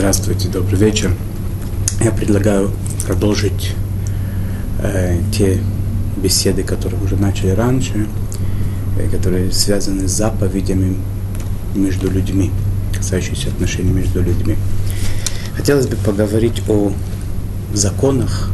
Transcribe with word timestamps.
Здравствуйте, 0.00 0.48
добрый 0.48 0.78
вечер. 0.78 1.12
Я 2.02 2.10
предлагаю 2.10 2.70
продолжить 3.06 3.74
э, 4.82 5.20
те 5.30 5.60
беседы, 6.16 6.62
которые 6.62 7.02
уже 7.02 7.16
начали 7.16 7.50
раньше, 7.50 8.06
э, 8.98 9.10
которые 9.10 9.52
связаны 9.52 10.08
с 10.08 10.12
заповедями 10.12 10.96
между 11.74 12.10
людьми, 12.10 12.50
касающиеся 12.96 13.48
отношений 13.48 13.92
между 13.92 14.22
людьми. 14.22 14.56
Хотелось 15.54 15.86
бы 15.86 15.96
поговорить 15.96 16.62
о 16.66 16.92
законах, 17.74 18.48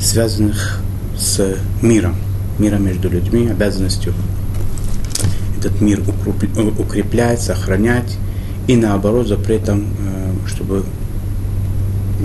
связанных 0.00 0.82
с 1.18 1.56
миром, 1.82 2.14
миром 2.60 2.86
между 2.86 3.10
людьми, 3.10 3.48
обязанностью 3.48 4.14
этот 5.58 5.80
мир 5.80 6.00
укреплять, 6.78 7.42
сохранять, 7.42 8.16
и 8.66 8.76
наоборот 8.76 9.28
запретом, 9.28 9.84
э, 9.98 10.48
чтобы 10.48 10.84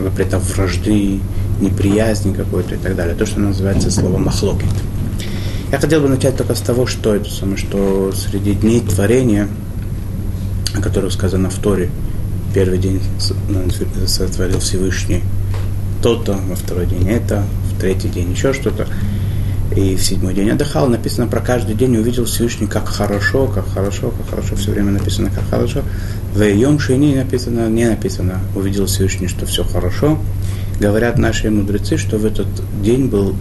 запретом 0.02 0.40
вражды, 0.40 1.20
неприязни 1.60 2.34
какой-то 2.34 2.76
и 2.76 2.78
так 2.78 2.96
далее. 2.96 3.16
То, 3.16 3.26
что 3.26 3.40
называется 3.40 3.92
словом 3.92 4.24
махлокит. 4.24 4.70
Я 5.72 5.80
хотел 5.80 6.02
бы 6.02 6.10
начать 6.10 6.36
только 6.36 6.56
с 6.56 6.62
того, 6.62 6.86
что 6.86 7.16
это 7.16 7.30
самое, 7.30 7.58
что 7.58 8.12
среди 8.14 8.54
дней 8.54 8.82
творения, 8.82 9.48
о 10.76 10.82
которых 10.82 11.14
сказано 11.14 11.50
в 11.50 11.56
Торе, 11.56 11.90
первый 12.54 12.78
день 12.78 13.00
сотворил 14.08 14.60
Всевышний 14.60 15.24
то-то, 16.02 16.34
во 16.34 16.56
второй 16.56 16.88
день 16.88 17.08
это, 17.10 17.44
в 17.72 17.80
третий 17.80 18.10
день 18.10 18.32
еще 18.32 18.54
что-то 18.54 18.88
и 19.76 19.96
в 19.96 20.04
седьмой 20.04 20.34
день 20.34 20.50
отдыхал. 20.50 20.88
Написано 20.88 21.28
про 21.28 21.40
каждый 21.40 21.76
день 21.76 21.96
увидел 21.98 22.26
Всевышний, 22.26 22.68
как 22.68 22.88
хорошо, 22.88 23.48
как 23.48 23.68
хорошо, 23.68 24.12
как 24.12 24.30
хорошо. 24.30 24.56
Все 24.56 24.72
время 24.72 24.92
написано, 24.92 25.30
как 25.30 25.48
хорошо. 25.50 25.84
В 26.34 26.42
Йом 26.42 26.80
Шини 26.80 27.16
написано, 27.16 27.68
не 27.70 27.90
написано, 27.90 28.40
увидел 28.56 28.86
Всевышний, 28.86 29.28
что 29.28 29.46
все 29.46 29.64
хорошо. 29.66 30.18
Говорят 30.80 31.18
наши 31.18 31.50
мудрецы, 31.50 31.98
что 31.98 32.18
в 32.18 32.26
этот 32.26 32.48
день 32.82 33.08
был 33.08 33.36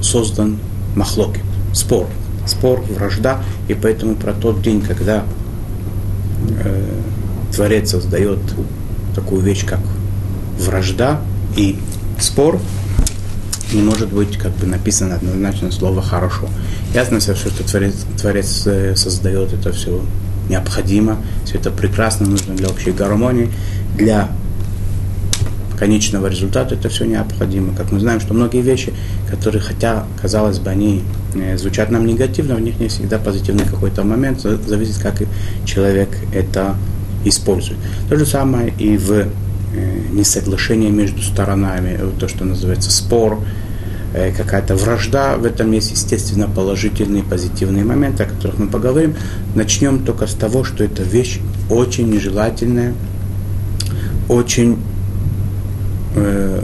создан 0.00 0.58
махлоки, 0.94 1.40
спор. 1.72 2.06
Спор, 2.46 2.80
вражда. 2.82 3.42
И 3.66 3.74
поэтому 3.74 4.14
про 4.14 4.32
тот 4.32 4.62
день, 4.62 4.80
когда 4.80 5.24
э, 6.64 6.84
Творец 7.52 7.90
создает 7.90 8.38
такую 9.16 9.42
вещь, 9.42 9.66
как 9.66 9.80
вражда 10.60 11.20
и 11.56 11.76
спор, 12.20 12.60
не 13.72 13.82
может 13.82 14.12
быть 14.12 14.36
как 14.38 14.52
бы 14.52 14.66
написано 14.66 15.16
однозначно 15.16 15.72
слово 15.72 16.00
«хорошо». 16.00 16.48
Ясно 16.94 17.18
все, 17.18 17.34
что 17.34 17.50
Творец, 17.64 17.94
Творец 18.20 18.62
э, 18.66 18.94
создает 18.94 19.52
это 19.52 19.72
все 19.72 20.00
необходимо, 20.48 21.18
все 21.44 21.58
это 21.58 21.70
прекрасно, 21.70 22.26
нужно 22.26 22.54
для 22.54 22.68
общей 22.68 22.92
гармонии, 22.92 23.50
для 23.96 24.28
конечного 25.78 26.28
результата 26.28 26.74
это 26.74 26.88
все 26.88 27.04
необходимо. 27.04 27.74
Как 27.74 27.92
мы 27.92 28.00
знаем, 28.00 28.20
что 28.20 28.32
многие 28.32 28.62
вещи, 28.62 28.94
которые, 29.28 29.60
хотя, 29.60 30.04
казалось 30.20 30.58
бы, 30.58 30.70
они 30.70 31.02
э, 31.34 31.58
звучат 31.58 31.90
нам 31.90 32.06
негативно, 32.06 32.54
в 32.54 32.60
них 32.60 32.80
не 32.80 32.88
всегда 32.88 33.18
позитивный 33.18 33.64
какой-то 33.64 34.02
момент, 34.02 34.40
зависит, 34.40 34.98
как 35.02 35.22
человек 35.66 36.08
это 36.32 36.76
использует. 37.24 37.78
То 38.08 38.16
же 38.16 38.24
самое 38.24 38.72
и 38.78 38.96
в 38.96 39.26
Э, 39.76 39.98
несоглашение 40.12 40.90
между 40.90 41.20
сторонами, 41.20 41.98
то, 42.18 42.28
что 42.28 42.44
называется 42.44 42.90
спор, 42.90 43.40
какая-то 44.36 44.76
вражда. 44.76 45.36
В 45.36 45.44
этом 45.44 45.72
есть, 45.72 45.90
естественно, 45.90 46.48
положительные 46.48 47.22
позитивные 47.22 47.84
моменты, 47.84 48.24
о 48.24 48.26
которых 48.26 48.58
мы 48.58 48.68
поговорим. 48.68 49.14
Начнем 49.54 50.04
только 50.04 50.26
с 50.26 50.34
того, 50.34 50.64
что 50.64 50.84
эта 50.84 51.02
вещь 51.02 51.40
очень 51.70 52.10
нежелательная, 52.10 52.94
очень 54.28 54.78
э, 56.14 56.62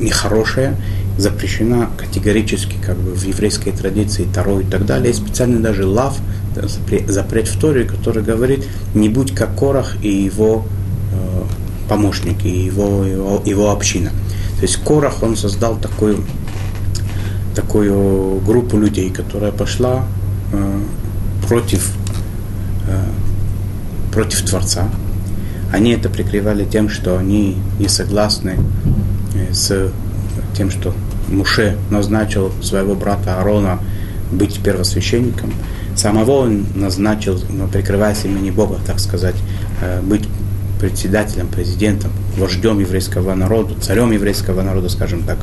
нехорошая, 0.00 0.76
запрещена 1.16 1.90
категорически 1.96 2.76
как 2.84 2.96
бы 2.96 3.12
в 3.12 3.24
еврейской 3.24 3.70
традиции 3.70 4.26
Таро 4.34 4.60
и 4.60 4.64
так 4.64 4.84
далее. 4.84 5.08
Есть 5.08 5.24
специальный 5.24 5.60
даже 5.60 5.86
лав, 5.86 6.18
запрет 7.08 7.48
в 7.48 7.58
Торе, 7.58 7.84
который 7.84 8.22
говорит, 8.22 8.66
не 8.94 9.08
будь 9.08 9.34
как 9.34 9.58
Корах 9.58 9.96
и 10.02 10.08
его 10.08 10.64
помощник 11.88 12.44
и 12.44 12.48
его, 12.48 13.04
его, 13.04 13.42
его 13.44 13.70
община. 13.70 14.10
То 14.56 14.62
есть 14.62 14.76
Корах, 14.84 15.22
он 15.22 15.36
создал 15.36 15.76
такую, 15.76 16.24
такую 17.54 18.40
группу 18.40 18.76
людей, 18.76 19.10
которая 19.10 19.52
пошла 19.52 20.04
э, 20.52 20.80
против, 21.46 21.92
э, 22.88 23.04
против 24.12 24.42
Творца. 24.42 24.88
Они 25.72 25.90
это 25.90 26.08
прикрывали 26.08 26.64
тем, 26.64 26.88
что 26.88 27.18
они 27.18 27.56
не 27.78 27.88
согласны 27.88 28.58
э, 29.34 29.52
с 29.52 29.92
тем, 30.56 30.70
что 30.70 30.94
Муше 31.28 31.76
назначил 31.90 32.52
своего 32.62 32.94
брата 32.94 33.38
Аарона 33.38 33.80
быть 34.30 34.60
первосвященником. 34.62 35.52
Самого 35.96 36.32
он 36.42 36.66
назначил, 36.74 37.40
прикрываясь 37.72 38.24
имени 38.24 38.50
Бога, 38.50 38.78
так 38.86 38.98
сказать, 38.98 39.36
э, 39.80 40.00
быть 40.02 40.28
председателем, 40.84 41.48
президентом, 41.48 42.10
вождем 42.36 42.78
еврейского 42.78 43.34
народа, 43.34 43.74
царем 43.80 44.12
еврейского 44.12 44.60
народа, 44.60 44.90
скажем 44.90 45.22
так. 45.22 45.38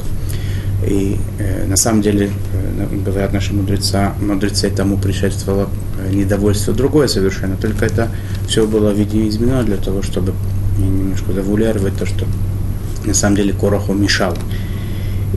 И 0.86 1.18
э, 1.40 1.66
на 1.66 1.78
самом 1.78 2.04
деле, 2.04 2.30
э, 2.54 2.98
говорят 3.04 3.34
наши 3.34 3.52
мудреца, 3.52 4.14
мудрецы 4.22 4.70
тому 4.70 4.98
предшествовало 4.98 5.68
э, 5.98 6.14
недовольство 6.14 6.76
другое 6.76 7.08
совершенно, 7.08 7.56
только 7.56 7.86
это 7.86 8.10
все 8.48 8.68
было 8.68 8.92
в 8.92 9.00
виде 9.00 9.28
изменено 9.28 9.64
для 9.64 9.78
того, 9.78 10.04
чтобы 10.04 10.34
немножко 10.78 11.34
завулярывать 11.34 11.98
то, 11.98 12.06
что 12.06 12.28
на 13.04 13.16
самом 13.16 13.38
деле 13.38 13.54
Короху 13.54 13.94
мешал. 13.94 14.38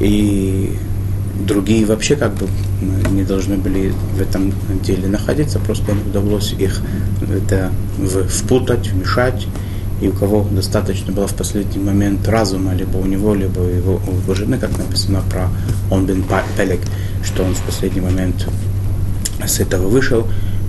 И 0.00 0.76
другие 1.46 1.86
вообще 1.86 2.16
как 2.16 2.34
бы 2.34 2.46
не 3.10 3.22
должны 3.22 3.56
были 3.56 3.94
в 4.18 4.20
этом 4.20 4.52
деле 4.82 5.08
находиться, 5.08 5.58
просто 5.60 5.92
удалось 5.92 6.52
их 6.58 6.82
это 7.22 7.72
впутать, 8.28 8.88
вмешать 8.88 9.46
и 10.00 10.08
у 10.08 10.12
кого 10.12 10.46
достаточно 10.50 11.12
было 11.12 11.26
в 11.26 11.34
последний 11.34 11.82
момент 11.82 12.26
разума, 12.28 12.74
либо 12.74 12.96
у 12.96 13.06
него, 13.06 13.34
либо 13.34 13.62
его, 13.62 14.00
у 14.06 14.16
его 14.16 14.34
жены, 14.34 14.58
как 14.58 14.76
написано 14.76 15.22
про 15.30 15.48
он 15.90 16.06
бен 16.06 16.24
Пелек, 16.56 16.80
что 17.22 17.44
он 17.44 17.54
в 17.54 17.62
последний 17.62 18.00
момент 18.00 18.46
с 19.46 19.60
этого 19.60 19.88
вышел, 19.88 20.26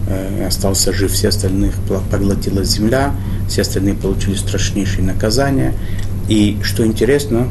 э, 0.07 0.45
остался 0.47 0.93
жив, 0.93 1.11
все 1.11 1.29
остальных 1.29 1.73
поглотила 2.11 2.63
земля, 2.63 3.13
все 3.47 3.61
остальные 3.61 3.95
получили 3.95 4.35
страшнейшие 4.35 5.03
наказания. 5.03 5.73
И 6.29 6.57
что 6.63 6.85
интересно, 6.85 7.47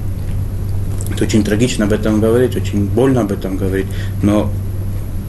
это 1.13 1.25
очень 1.25 1.45
трагично 1.45 1.85
об 1.85 1.93
этом 1.93 2.21
говорить, 2.21 2.57
очень 2.57 2.87
больно 2.87 3.23
об 3.23 3.33
этом 3.33 3.57
говорить, 3.57 3.87
но 4.23 4.51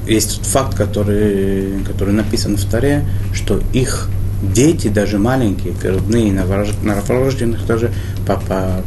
есть 0.08 0.38
тот 0.38 0.46
факт, 0.46 0.76
который, 0.76 1.84
который 1.86 2.14
написан 2.14 2.58
в 2.58 2.66
Таре, 2.66 3.06
что 3.34 3.60
их 3.74 4.10
дети, 4.42 4.88
даже 4.88 5.18
маленькие, 5.18 5.74
грудные, 5.74 6.32
новорожденных 6.32 7.66
тоже 7.66 7.92
папа 8.28 8.84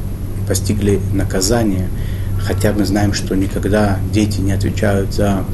постигли 0.46 1.00
наказание. 1.12 1.88
Хотя 2.40 2.72
мы 2.72 2.84
знаем, 2.84 3.12
что 3.12 3.34
никогда 3.34 3.98
дети 4.12 4.40
не 4.40 4.52
отвечают 4.52 5.12
за, 5.12 5.44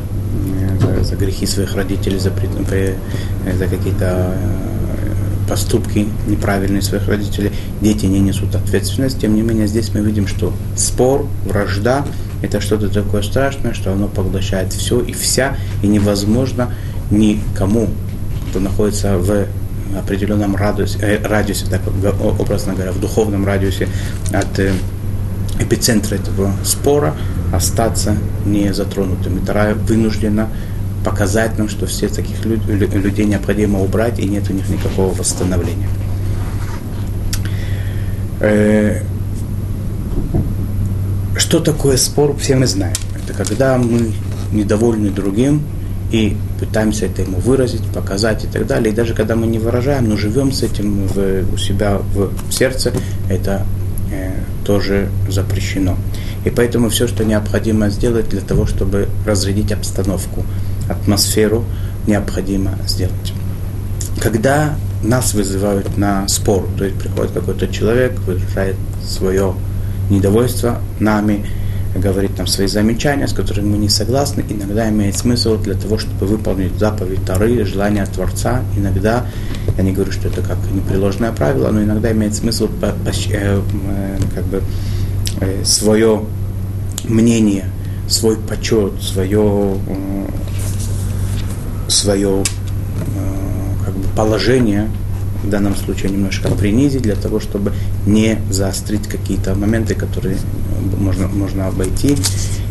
за, 0.81 1.03
за 1.03 1.17
грехи 1.17 1.47
своих 1.47 1.75
родителей, 1.75 2.19
за, 2.19 2.31
за 2.31 3.67
какие-то 3.67 4.35
э, 4.35 5.49
поступки 5.49 6.07
неправильные 6.29 6.83
своих 6.83 7.09
родителей. 7.09 7.53
Дети 7.81 8.07
не 8.07 8.21
несут 8.21 8.55
ответственность. 8.55 9.19
Тем 9.19 9.35
не 9.35 9.43
менее, 9.43 9.67
здесь 9.67 9.93
мы 9.95 10.01
видим, 10.01 10.27
что 10.27 10.53
спор, 10.77 11.27
вражда– 11.47 12.05
это 12.43 12.61
что-то 12.61 12.89
такое 12.89 13.23
страшное, 13.23 13.73
что 13.73 13.93
оно 13.93 14.07
поглощает 14.07 14.73
все 14.73 15.01
и 15.01 15.13
вся, 15.13 15.57
и 15.83 15.87
невозможно 15.87 16.71
никому, 17.11 17.89
кто 18.51 18.61
находится 18.61 19.17
в 19.17 19.47
определенном 19.99 20.57
радиусе, 20.57 20.99
э, 21.01 21.27
радиусе 21.27 21.67
так 21.67 21.81
образно 22.39 22.75
говоря, 22.75 22.93
в 22.93 23.01
духовном 23.01 23.47
радиусе 23.47 23.89
от 24.33 24.59
э, 24.59 24.73
эпицентра 25.59 26.17
этого 26.17 26.53
спора 26.65 27.15
остаться 27.53 28.17
не 28.45 28.73
затронутым. 28.73 29.39
И 29.39 29.45
Тара 29.45 29.75
вынуждена 29.75 30.49
показать 31.05 31.59
нам, 31.59 31.69
что 31.69 31.87
все 31.87 32.09
таких 32.09 32.45
людей 32.45 33.27
необходимо 33.27 33.81
убрать, 33.81 34.19
и 34.19 34.27
нет 34.27 34.49
у 34.51 34.53
них 34.53 34.69
никакого 34.69 35.15
восстановления. 35.15 35.89
Э, 38.41 39.03
что 41.37 41.61
такое 41.61 41.97
спор, 41.97 42.37
все 42.37 42.57
мы 42.57 42.67
знаем. 42.67 42.95
Это 43.23 43.33
когда 43.35 43.77
мы 43.77 44.13
недовольны 44.53 45.11
другим, 45.11 45.63
и 46.15 46.37
пытаемся 46.61 47.07
это 47.07 47.23
ему 47.23 47.39
выразить, 47.39 47.83
показать 47.93 48.45
и 48.45 48.47
так 48.47 48.69
далее. 48.69 48.93
И 48.93 48.97
даже 48.97 49.15
когда 49.15 49.35
мы 49.35 49.49
не 49.49 49.59
выражаем, 49.59 50.09
но 50.09 50.17
живем 50.17 50.53
с 50.53 50.63
этим 50.63 51.09
в, 51.09 51.53
у 51.53 51.57
себя 51.57 51.99
в 51.99 52.53
сердце, 52.53 52.93
это 53.29 53.67
э, 54.13 54.31
тоже 54.65 55.09
запрещено. 55.29 55.97
И 56.45 56.51
поэтому 56.51 56.89
все, 56.89 57.09
что 57.09 57.25
необходимо 57.25 57.91
сделать 57.91 58.29
для 58.29 58.43
того, 58.43 58.65
чтобы 58.65 59.09
разрядить 59.27 59.73
обстановку, 59.73 60.45
атмосферу, 60.89 61.65
необходимо 62.07 62.79
сделать. 62.87 63.33
когда 64.21 64.77
нас 65.03 65.35
вызывают 65.35 65.99
на 65.99 66.29
спор, 66.29 66.69
то 66.79 66.85
есть 66.85 66.97
приходит 66.97 67.33
какой-то 67.33 67.67
человек, 67.67 68.17
выражает 68.21 68.77
свое 69.05 69.55
недовольство 70.11 70.81
нами, 71.01 71.45
говорит 71.95 72.37
нам 72.39 72.47
свои 72.47 72.67
замечания, 72.67 73.29
с 73.29 73.33
которыми 73.33 73.73
мы 73.73 73.79
не 73.79 73.89
согласны, 73.89 74.45
иногда 74.49 74.89
имеет 74.91 75.17
смысл 75.17 75.57
для 75.57 75.75
того, 75.75 75.99
чтобы 75.99 76.27
выполнить 76.27 76.79
заповедь 76.79 77.25
Тары, 77.25 77.65
желание 77.65 78.05
Творца. 78.07 78.63
Иногда, 78.77 79.27
я 79.77 79.83
не 79.83 79.93
говорю, 79.93 80.13
что 80.13 80.29
это 80.29 80.43
как 80.43 80.59
непреложное 80.73 81.33
правило, 81.33 81.71
но 81.71 81.83
иногда 81.83 82.13
имеет 82.13 82.35
смысл 82.35 82.69
по, 82.69 82.89
по, 82.89 83.11
э, 83.31 83.61
как 84.35 84.45
бы, 84.45 84.63
э, 85.41 85.65
свое 85.65 86.23
мнение, 87.05 87.67
свой 88.09 88.37
почет, 88.37 88.95
свое, 89.01 89.77
э, 89.87 90.27
свое 91.89 92.43
как 93.85 93.95
бы 93.95 94.09
положение 94.17 94.89
в 95.45 95.51
данном 95.51 95.77
случае 95.77 96.11
немножко 96.11 96.49
принизить 96.49 97.03
для 97.03 97.15
того, 97.15 97.39
чтобы 97.39 97.73
не 98.07 98.39
заострить 98.51 99.07
какие-то 99.07 99.55
моменты, 99.55 99.95
которые 99.95 100.39
можно, 100.99 101.29
можно 101.29 101.67
обойти 101.67 102.17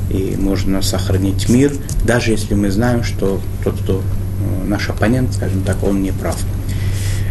и 0.09 0.35
можно 0.37 0.81
сохранить 0.81 1.49
мир, 1.49 1.73
даже 2.05 2.31
если 2.31 2.53
мы 2.53 2.71
знаем, 2.71 3.03
что 3.03 3.39
тот, 3.63 3.79
кто 3.79 4.01
э, 4.01 4.67
наш 4.67 4.89
оппонент, 4.89 5.33
скажем 5.33 5.61
так, 5.63 5.83
он 5.83 6.03
не 6.03 6.11
прав. 6.11 6.37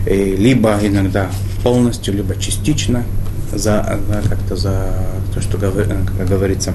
И 0.06 0.36
либо 0.36 0.78
иногда 0.82 1.30
полностью, 1.62 2.14
либо 2.14 2.34
частично 2.36 3.04
за, 3.52 4.00
за 4.08 4.28
как-то 4.28 4.56
за 4.56 4.94
то, 5.34 5.40
что 5.40 5.58
как 5.58 6.28
говорится, 6.28 6.74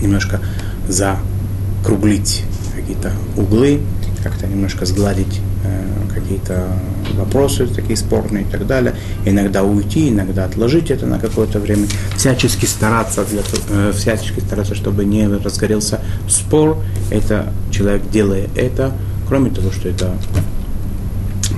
немножко 0.00 0.40
закруглить 0.88 2.44
какие-то 2.74 3.12
углы, 3.36 3.80
как-то 4.22 4.46
немножко 4.46 4.86
сгладить 4.86 5.40
э, 5.40 5.45
какие-то 6.16 6.66
вопросы 7.14 7.66
такие 7.66 7.96
спорные 7.96 8.44
и 8.44 8.46
так 8.46 8.66
далее. 8.66 8.94
Иногда 9.24 9.62
уйти, 9.62 10.08
иногда 10.08 10.44
отложить 10.44 10.90
это 10.90 11.06
на 11.06 11.18
какое-то 11.18 11.58
время. 11.58 11.86
Всячески 12.16 12.66
стараться, 12.66 13.24
для, 13.24 13.42
э, 13.70 13.92
всячески 13.94 14.40
стараться, 14.40 14.74
чтобы 14.74 15.04
не 15.04 15.26
разгорелся 15.28 16.00
спор. 16.28 16.78
Это 17.10 17.52
человек, 17.70 18.02
делая 18.10 18.48
это, 18.56 18.92
кроме 19.28 19.50
того, 19.50 19.70
что 19.70 19.88
это 19.88 20.14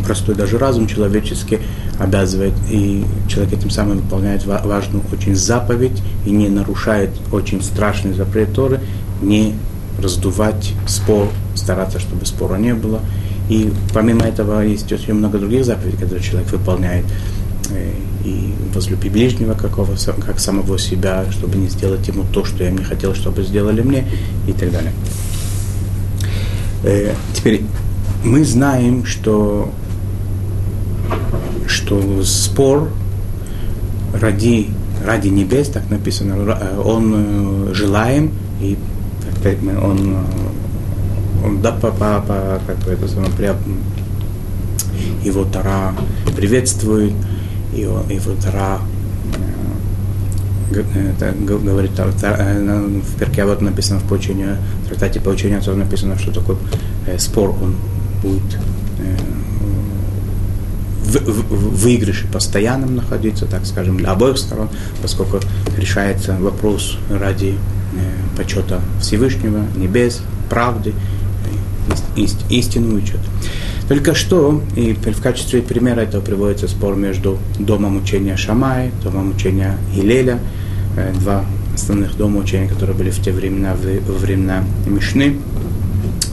простой 0.05 0.34
даже 0.34 0.58
разум 0.58 0.87
человеческий 0.87 1.60
обязывает, 1.99 2.55
и 2.70 3.05
человек 3.28 3.52
этим 3.55 3.70
самым 3.70 3.99
выполняет 3.99 4.46
важную 4.46 5.05
очень 5.12 5.34
заповедь 5.34 6.02
и 6.25 6.31
не 6.31 6.49
нарушает 6.49 7.10
очень 7.32 7.62
страшный 7.62 8.14
запрет 8.14 8.55
Торы, 8.55 8.81
не 9.20 9.55
раздувать 10.00 10.72
спор, 10.87 11.28
стараться, 11.55 11.99
чтобы 11.99 12.25
спора 12.25 12.56
не 12.56 12.75
было. 12.75 13.00
И 13.49 13.73
помимо 13.95 14.27
этого 14.27 14.61
есть 14.61 14.93
очень 14.93 15.15
много 15.15 15.39
других 15.39 15.65
заповедей, 15.65 15.99
которые 15.99 16.23
человек 16.23 16.50
выполняет. 16.50 17.05
Э, 17.71 17.93
и 18.25 18.53
возлюби 18.75 19.09
ближнего 19.09 19.55
какого, 19.55 19.97
как 20.25 20.39
самого 20.39 20.79
себя, 20.79 21.25
чтобы 21.31 21.56
не 21.56 21.69
сделать 21.69 22.06
ему 22.09 22.25
то, 22.33 22.45
что 22.45 22.65
я 22.65 22.71
не 22.71 22.85
хотел, 22.85 23.15
чтобы 23.15 23.43
сделали 23.43 23.81
мне, 23.81 24.05
и 24.47 24.53
так 24.53 24.71
далее. 24.71 24.93
Э, 26.85 27.15
теперь 27.35 27.62
мы 28.25 28.45
знаем, 28.45 29.05
что, 29.05 29.73
что 31.67 32.23
спор 32.25 32.91
ради, 34.12 34.69
ради 35.05 35.29
небес, 35.29 35.69
так 35.69 35.89
написано, 35.91 36.35
э, 36.35 36.81
он 36.85 37.71
желаем, 37.73 38.33
и 38.61 38.77
он 39.81 40.17
он 41.44 41.62
да, 41.62 41.73
по, 41.73 41.90
по, 41.90 42.20
по, 42.20 42.61
как 42.67 42.76
бы 42.79 42.93
это 42.93 43.08
самое, 43.08 43.31
при, 43.32 43.52
его 45.25 45.44
Тара 45.44 45.94
приветствует, 46.37 47.14
его, 47.73 48.02
его 48.11 48.32
Тара 48.43 48.81
это 50.70 51.32
говорит, 51.32 51.93
э, 51.99 53.00
в 53.00 53.19
перке 53.19 53.44
вот 53.44 53.62
написано 53.62 54.00
в 54.00 54.05
поучении, 54.05 54.56
в 54.85 54.88
трактате 54.88 55.20
поучения 55.20 55.58
отцов 55.58 55.76
написано, 55.76 56.19
что 56.19 56.32
такой 56.32 56.56
э, 57.06 57.19
спор, 57.19 57.50
он 57.62 57.76
будет 58.23 58.58
э, 58.99 59.17
в, 61.05 61.17
в, 61.17 61.82
выигрыше 61.82 62.26
постоянном 62.26 62.96
находиться, 62.96 63.46
так 63.46 63.64
скажем, 63.64 63.96
для 63.96 64.11
обоих 64.11 64.37
сторон, 64.37 64.69
поскольку 65.00 65.41
решается 65.76 66.37
вопрос 66.38 66.99
ради 67.11 67.55
э, 67.94 68.37
почета 68.37 68.81
Всевышнего, 69.00 69.64
небес, 69.75 70.20
правды, 70.50 70.93
ист, 72.17 72.37
истину 72.50 72.96
учат. 72.96 73.20
Только 73.88 74.14
что, 74.14 74.62
и 74.76 74.93
в 74.93 75.23
качестве 75.23 75.62
примера 75.62 76.00
этого 76.00 76.20
приводится 76.20 76.69
спор 76.69 76.94
между 76.96 77.38
домом 77.58 77.96
учения 77.96 78.37
Шамай, 78.37 78.90
домом 79.02 79.31
учения 79.31 79.79
Илеля, 79.96 80.38
э, 80.96 81.12
два 81.14 81.44
основных 81.75 82.17
дома 82.17 82.40
учения, 82.40 82.69
которые 82.69 82.96
были 82.96 83.11
в 83.11 83.20
те 83.23 83.32
времена, 83.32 83.75
во 84.06 84.14
времена 84.14 84.64
Мишны, 84.87 85.37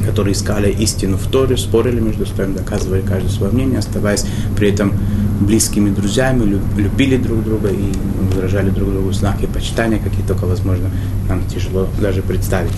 которые 0.05 0.33
искали 0.33 0.71
истину 0.71 1.17
в 1.17 1.27
Торе, 1.27 1.55
спорили 1.57 1.99
между 1.99 2.25
собой, 2.25 2.47
доказывали 2.47 3.01
каждое 3.01 3.29
свое 3.29 3.51
мнение, 3.51 3.79
оставаясь 3.79 4.25
при 4.57 4.69
этом 4.69 4.93
близкими 5.39 5.89
друзьями, 5.89 6.59
любили 6.77 7.17
друг 7.17 7.43
друга 7.43 7.69
и 7.69 7.91
выражали 8.33 8.69
друг 8.69 8.91
другу 8.91 9.11
знаки 9.11 9.45
почитания, 9.45 9.99
какие 9.99 10.25
только 10.25 10.45
возможно 10.45 10.89
нам 11.29 11.41
тяжело 11.47 11.87
даже 12.01 12.21
представить. 12.21 12.71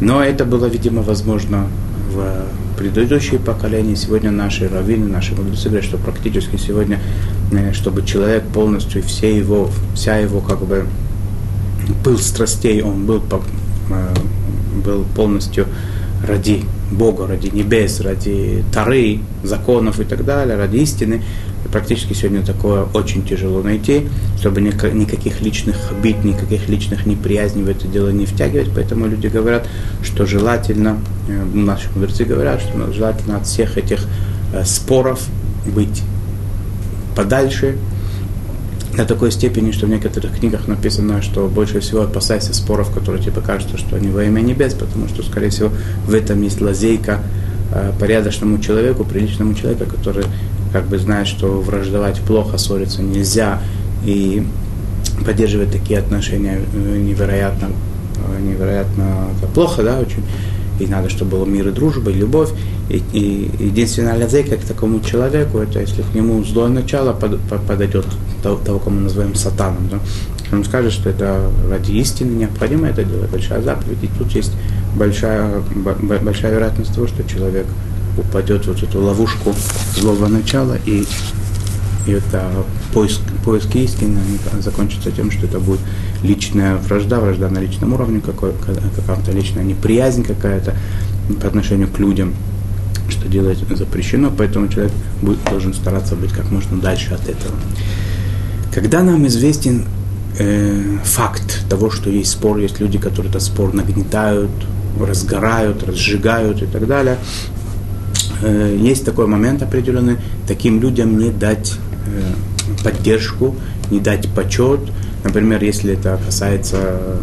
Но 0.00 0.22
это 0.22 0.44
было, 0.44 0.66
видимо, 0.66 1.02
возможно 1.02 1.68
в 2.14 2.78
предыдущие 2.78 3.40
поколения, 3.40 3.96
сегодня 3.96 4.30
наши 4.30 4.68
раввины, 4.68 5.06
наши 5.08 5.34
мудрецы 5.34 5.68
говорят, 5.68 5.84
что 5.84 5.98
практически 5.98 6.56
сегодня, 6.56 7.00
э, 7.52 7.72
чтобы 7.72 8.04
человек 8.04 8.44
полностью, 8.44 9.02
все 9.02 9.36
его, 9.36 9.70
вся 9.94 10.16
его 10.16 10.40
как 10.40 10.60
бы 10.60 10.86
пыл 12.04 12.18
страстей, 12.18 12.82
он 12.82 13.06
был, 13.06 13.22
э, 13.90 14.14
был 14.84 15.04
полностью 15.16 15.66
ради 16.26 16.64
Бога, 16.90 17.26
ради 17.26 17.48
небес, 17.48 18.00
ради 18.00 18.64
Тары, 18.72 19.20
законов 19.42 20.00
и 20.00 20.04
так 20.04 20.24
далее, 20.24 20.56
ради 20.56 20.78
истины, 20.78 21.22
практически 21.72 22.12
сегодня 22.12 22.44
такое 22.44 22.84
очень 22.94 23.24
тяжело 23.24 23.62
найти, 23.62 24.08
чтобы 24.38 24.60
никаких 24.60 25.40
личных 25.40 25.76
обид, 25.90 26.24
никаких 26.24 26.68
личных 26.68 27.06
неприязней 27.06 27.64
в 27.64 27.68
это 27.68 27.86
дело 27.88 28.10
не 28.10 28.26
втягивать. 28.26 28.70
Поэтому 28.74 29.06
люди 29.06 29.26
говорят, 29.26 29.66
что 30.02 30.26
желательно, 30.26 30.98
э, 31.28 31.44
наши 31.54 31.88
мудрецы 31.94 32.24
говорят, 32.24 32.60
что 32.60 32.92
желательно 32.92 33.36
от 33.36 33.46
всех 33.46 33.78
этих 33.78 34.06
э, 34.52 34.64
споров 34.64 35.26
быть 35.66 36.02
подальше, 37.16 37.76
до 38.96 39.04
такой 39.04 39.32
степени, 39.32 39.72
что 39.72 39.86
в 39.86 39.88
некоторых 39.88 40.38
книгах 40.38 40.68
написано, 40.68 41.20
что 41.20 41.48
больше 41.48 41.80
всего 41.80 42.02
опасайся 42.02 42.54
споров, 42.54 42.94
которые 42.94 43.22
тебе 43.22 43.40
кажутся, 43.40 43.76
что 43.76 43.96
они 43.96 44.08
во 44.08 44.24
имя 44.24 44.40
небес, 44.40 44.74
потому 44.74 45.08
что, 45.08 45.22
скорее 45.22 45.50
всего, 45.50 45.70
в 46.06 46.14
этом 46.14 46.40
есть 46.42 46.60
лазейка 46.60 47.20
э, 47.72 47.92
порядочному 47.98 48.58
человеку, 48.58 49.04
приличному 49.04 49.54
человеку, 49.54 49.86
который 49.86 50.24
как 50.74 50.86
бы 50.88 50.98
знает, 50.98 51.28
что 51.28 51.60
враждовать 51.60 52.18
плохо, 52.18 52.58
ссориться 52.58 53.00
нельзя, 53.00 53.60
и 54.04 54.44
поддерживать 55.24 55.70
такие 55.70 56.00
отношения 56.00 56.58
э, 56.74 56.96
невероятно, 56.98 57.68
э, 58.16 58.40
невероятно 58.40 59.28
это 59.38 59.46
плохо, 59.46 59.84
да, 59.84 60.00
очень. 60.00 60.24
И 60.80 60.88
надо, 60.88 61.10
чтобы 61.10 61.36
было 61.36 61.44
мир 61.44 61.68
и 61.68 61.70
дружба, 61.70 62.10
и 62.10 62.14
любовь. 62.14 62.50
И, 62.90 63.00
и 63.12 63.50
единственная 63.66 64.18
лазейка 64.18 64.56
к 64.56 64.64
такому 64.64 64.98
человеку, 64.98 65.58
это 65.58 65.78
если 65.78 66.02
к 66.02 66.12
нему 66.12 66.42
злое 66.42 66.70
начало 66.70 67.12
под, 67.12 67.38
под, 67.42 67.62
подойдет 67.62 68.06
того, 68.42 68.56
того, 68.56 68.80
кого 68.80 68.96
мы 68.96 69.02
называем 69.02 69.36
сатаном, 69.36 69.88
да, 69.88 70.00
он 70.50 70.64
скажет, 70.64 70.92
что 70.92 71.08
это 71.08 71.52
ради 71.70 71.92
истины 71.92 72.32
необходимо 72.32 72.88
это 72.88 73.04
делать, 73.04 73.30
большая 73.30 73.62
заповедь. 73.62 74.02
И 74.02 74.08
тут 74.18 74.32
есть 74.32 74.50
большая, 74.96 75.62
большая 76.20 76.52
вероятность 76.52 76.92
того, 76.92 77.06
что 77.06 77.22
человек 77.22 77.66
упадет 78.16 78.66
вот 78.66 78.82
эту 78.82 79.00
ловушку 79.00 79.54
злого 79.96 80.28
начала, 80.28 80.78
и, 80.86 81.04
и 82.06 82.10
это 82.10 82.50
поиск, 82.92 83.20
поиск 83.44 83.74
истины 83.76 84.20
закончится 84.60 85.10
тем, 85.10 85.30
что 85.30 85.46
это 85.46 85.58
будет 85.58 85.80
личная 86.22 86.76
вражда, 86.76 87.20
вражда 87.20 87.48
на 87.50 87.58
личном 87.58 87.92
уровне, 87.92 88.20
какая-то 88.20 89.32
личная 89.32 89.64
неприязнь 89.64 90.24
какая-то 90.24 90.74
по 91.40 91.48
отношению 91.48 91.88
к 91.88 91.98
людям, 91.98 92.34
что 93.08 93.28
делать 93.28 93.58
запрещено, 93.70 94.30
поэтому 94.36 94.68
человек 94.68 94.92
будет, 95.22 95.42
должен 95.44 95.74
стараться 95.74 96.14
быть 96.14 96.32
как 96.32 96.50
можно 96.50 96.78
дальше 96.78 97.14
от 97.14 97.28
этого. 97.28 97.54
Когда 98.72 99.02
нам 99.02 99.26
известен 99.26 99.84
э, 100.38 100.98
факт 101.04 101.64
того, 101.68 101.90
что 101.90 102.10
есть 102.10 102.32
спор, 102.32 102.58
есть 102.58 102.80
люди, 102.80 102.98
которые 102.98 103.30
этот 103.30 103.42
спор 103.42 103.72
нагнетают, 103.72 104.50
разгорают, 105.00 105.82
разжигают 105.82 106.62
и 106.62 106.66
так 106.66 106.86
далее, 106.86 107.18
Э, 108.44 108.76
есть 108.78 109.06
такой 109.06 109.26
момент 109.26 109.62
определенный, 109.62 110.18
таким 110.46 110.80
людям 110.80 111.18
не 111.18 111.30
дать 111.30 111.78
э, 112.06 112.82
поддержку, 112.84 113.56
не 113.90 114.00
дать 114.00 114.28
почет. 114.34 114.80
Например, 115.24 115.64
если 115.64 115.94
это 115.94 116.20
касается 116.24 116.76
э, 116.78 117.18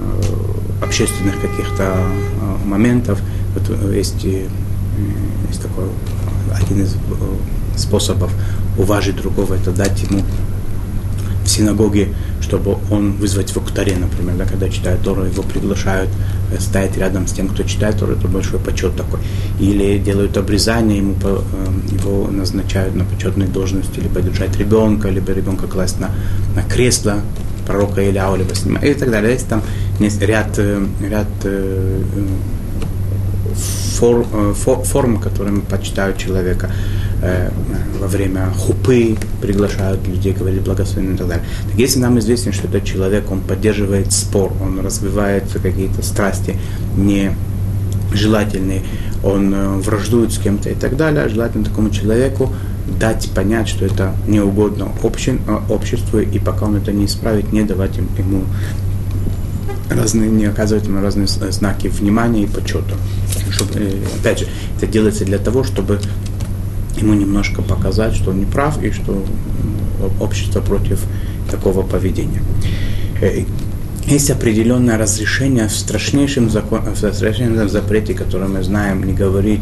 общественных 0.82 1.40
каких-то 1.40 1.96
моментов, 2.66 3.22
вот 3.54 3.94
есть, 3.94 4.24
есть 4.24 5.62
такой 5.62 5.86
один 6.60 6.84
из 6.84 6.96
способов 7.76 8.32
уважить 8.80 9.18
другого, 9.18 9.54
это 9.54 9.72
дать 9.72 10.02
ему 10.02 10.24
в 11.44 11.48
синагоге, 11.48 12.10
чтобы 12.42 12.78
он 12.90 13.14
вызвать 13.14 13.52
в 13.52 13.58
Уктаре, 13.58 13.96
например, 13.96 14.38
да, 14.38 14.46
когда 14.46 14.70
читает 14.70 15.02
Тору, 15.04 15.26
его 15.26 15.44
приглашают 15.44 16.10
э, 16.52 16.60
стоять 16.60 16.98
рядом 16.98 17.28
с 17.28 17.32
тем, 17.32 17.48
кто 17.48 17.64
читает 17.64 17.98
Тору, 17.98 18.14
это 18.14 18.28
большой 18.28 18.60
почет 18.60 18.96
такой. 18.96 19.20
Или 19.60 19.98
делают 19.98 20.38
обрезание, 20.38 21.00
ему, 21.00 21.16
э, 21.24 21.38
его 21.92 22.28
назначают 22.28 22.96
на 22.96 23.06
почетные 23.06 23.48
должности, 23.48 24.00
либо 24.00 24.22
держать 24.22 24.58
ребенка, 24.58 25.10
либо 25.10 25.34
ребенка 25.34 25.68
класть 25.68 26.00
на, 26.00 26.12
на 26.56 26.64
кресло 26.64 27.22
пророка 27.66 28.08
Ильяу, 28.08 28.36
либо 28.36 28.56
снимать, 28.56 28.84
и 28.84 28.94
так 28.94 29.12
далее. 29.12 29.34
Есть 29.34 29.48
там 29.48 29.62
ряд, 30.00 30.58
э, 30.58 30.86
ряд 31.02 31.28
форм, 34.00 34.54
форм, 34.56 35.20
которыми 35.20 35.62
почитают 35.62 36.18
человека. 36.18 36.72
Э, 37.24 37.52
во 38.00 38.08
время 38.08 38.48
хупы 38.58 39.16
приглашают 39.42 40.08
людей 40.08 40.34
говорить 40.34 40.64
благословенно 40.64 41.14
и 41.14 41.18
так 41.18 41.28
далее. 41.28 41.46
Так 41.70 41.80
если 41.80 42.00
нам 42.00 42.18
известно, 42.18 42.52
что 42.52 42.68
этот 42.68 42.84
человек, 42.84 43.32
он 43.32 43.42
поддерживает 43.42 44.12
спор, 44.12 44.52
он 44.60 44.80
развивает 44.80 45.44
какие-то 45.62 46.02
страсти 46.02 46.56
нежелательные, 46.98 48.82
он 49.24 49.54
э, 49.54 49.68
враждует 49.82 50.34
с 50.34 50.40
кем-то 50.40 50.72
и 50.72 50.74
так 50.74 50.98
далее, 50.98 51.30
желательно 51.30 51.64
такому 51.64 51.92
человеку 51.92 52.52
дать 53.00 53.30
понять, 53.36 53.68
что 53.68 53.86
это 53.86 54.16
не 54.28 54.40
угодно 54.40 54.92
обще, 55.04 55.38
э, 55.48 55.60
обществу, 55.70 56.20
и 56.20 56.40
пока 56.40 56.66
он 56.66 56.78
это 56.78 56.92
не 56.92 57.06
исправит, 57.06 57.54
не 57.54 57.62
давать 57.62 57.98
ему 57.98 58.46
разные, 59.92 60.28
не 60.28 60.46
оказывать 60.46 60.88
ему 60.88 61.02
разные 61.02 61.28
знаки 61.28 61.88
внимания 61.88 62.44
и 62.44 62.48
почета. 62.48 62.96
Чтобы, 63.52 63.92
опять 64.20 64.40
же, 64.40 64.48
это 64.78 64.88
делается 64.88 65.24
для 65.24 65.38
того, 65.38 65.64
чтобы 65.64 66.00
ему 66.98 67.14
немножко 67.14 67.62
показать, 67.62 68.16
что 68.16 68.32
он 68.32 68.40
не 68.40 68.46
прав 68.46 68.82
и 68.84 68.92
что 68.92 69.24
общество 70.20 70.62
против 70.62 71.00
такого 71.50 71.84
поведения. 71.84 72.42
Э, 73.22 73.44
есть 74.06 74.32
определенное 74.32 74.98
разрешение 74.98 75.68
в 75.68 75.72
страшнейшем, 75.72 76.50
закон, 76.50 76.82
в 76.82 76.98
страшнейшем 76.98 77.70
запрете, 77.70 78.14
который 78.14 78.48
мы 78.48 78.64
знаем, 78.64 79.04
не 79.04 79.14
говорить 79.14 79.62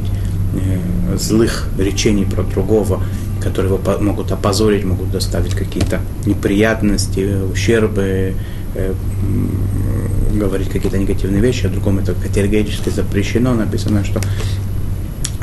э, 0.54 1.18
злых 1.18 1.68
речений 1.78 2.26
про 2.26 2.44
другого, 2.44 3.04
которые 3.42 3.74
его 3.74 4.00
могут 4.00 4.32
опозорить, 4.32 4.86
могут 4.86 5.12
доставить 5.12 5.56
какие-то 5.56 6.00
неприятности, 6.26 7.38
ущербы, 7.52 8.34
э, 8.76 8.94
говорить 10.34 10.70
какие-то 10.70 10.98
негативные 10.98 11.42
вещи, 11.42 11.66
а 11.66 11.70
другому 11.70 12.00
это 12.00 12.14
категорически 12.14 12.90
запрещено. 12.90 13.54
Написано, 13.54 14.06
что 14.06 14.22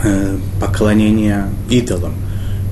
Э, 0.03 0.37
поклонение 0.61 1.49
идолам, 1.71 2.13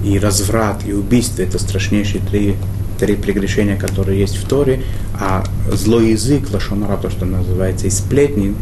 и 0.04 0.18
разврат, 0.18 0.82
и 0.86 0.92
убийство– 0.92 1.40
это 1.42 1.58
страшнейшие 1.58 2.20
три, 2.22 2.56
три 2.98 3.16
прегрешения, 3.16 3.76
которые 3.76 4.20
есть 4.20 4.36
в 4.36 4.46
Торе, 4.46 4.82
а 5.18 5.42
злой 5.72 6.10
язык, 6.10 6.52
лошонара, 6.52 6.98
то, 6.98 7.08
что 7.08 7.24
называется, 7.24 7.86
и 7.86 7.90
сплетни 7.90 8.54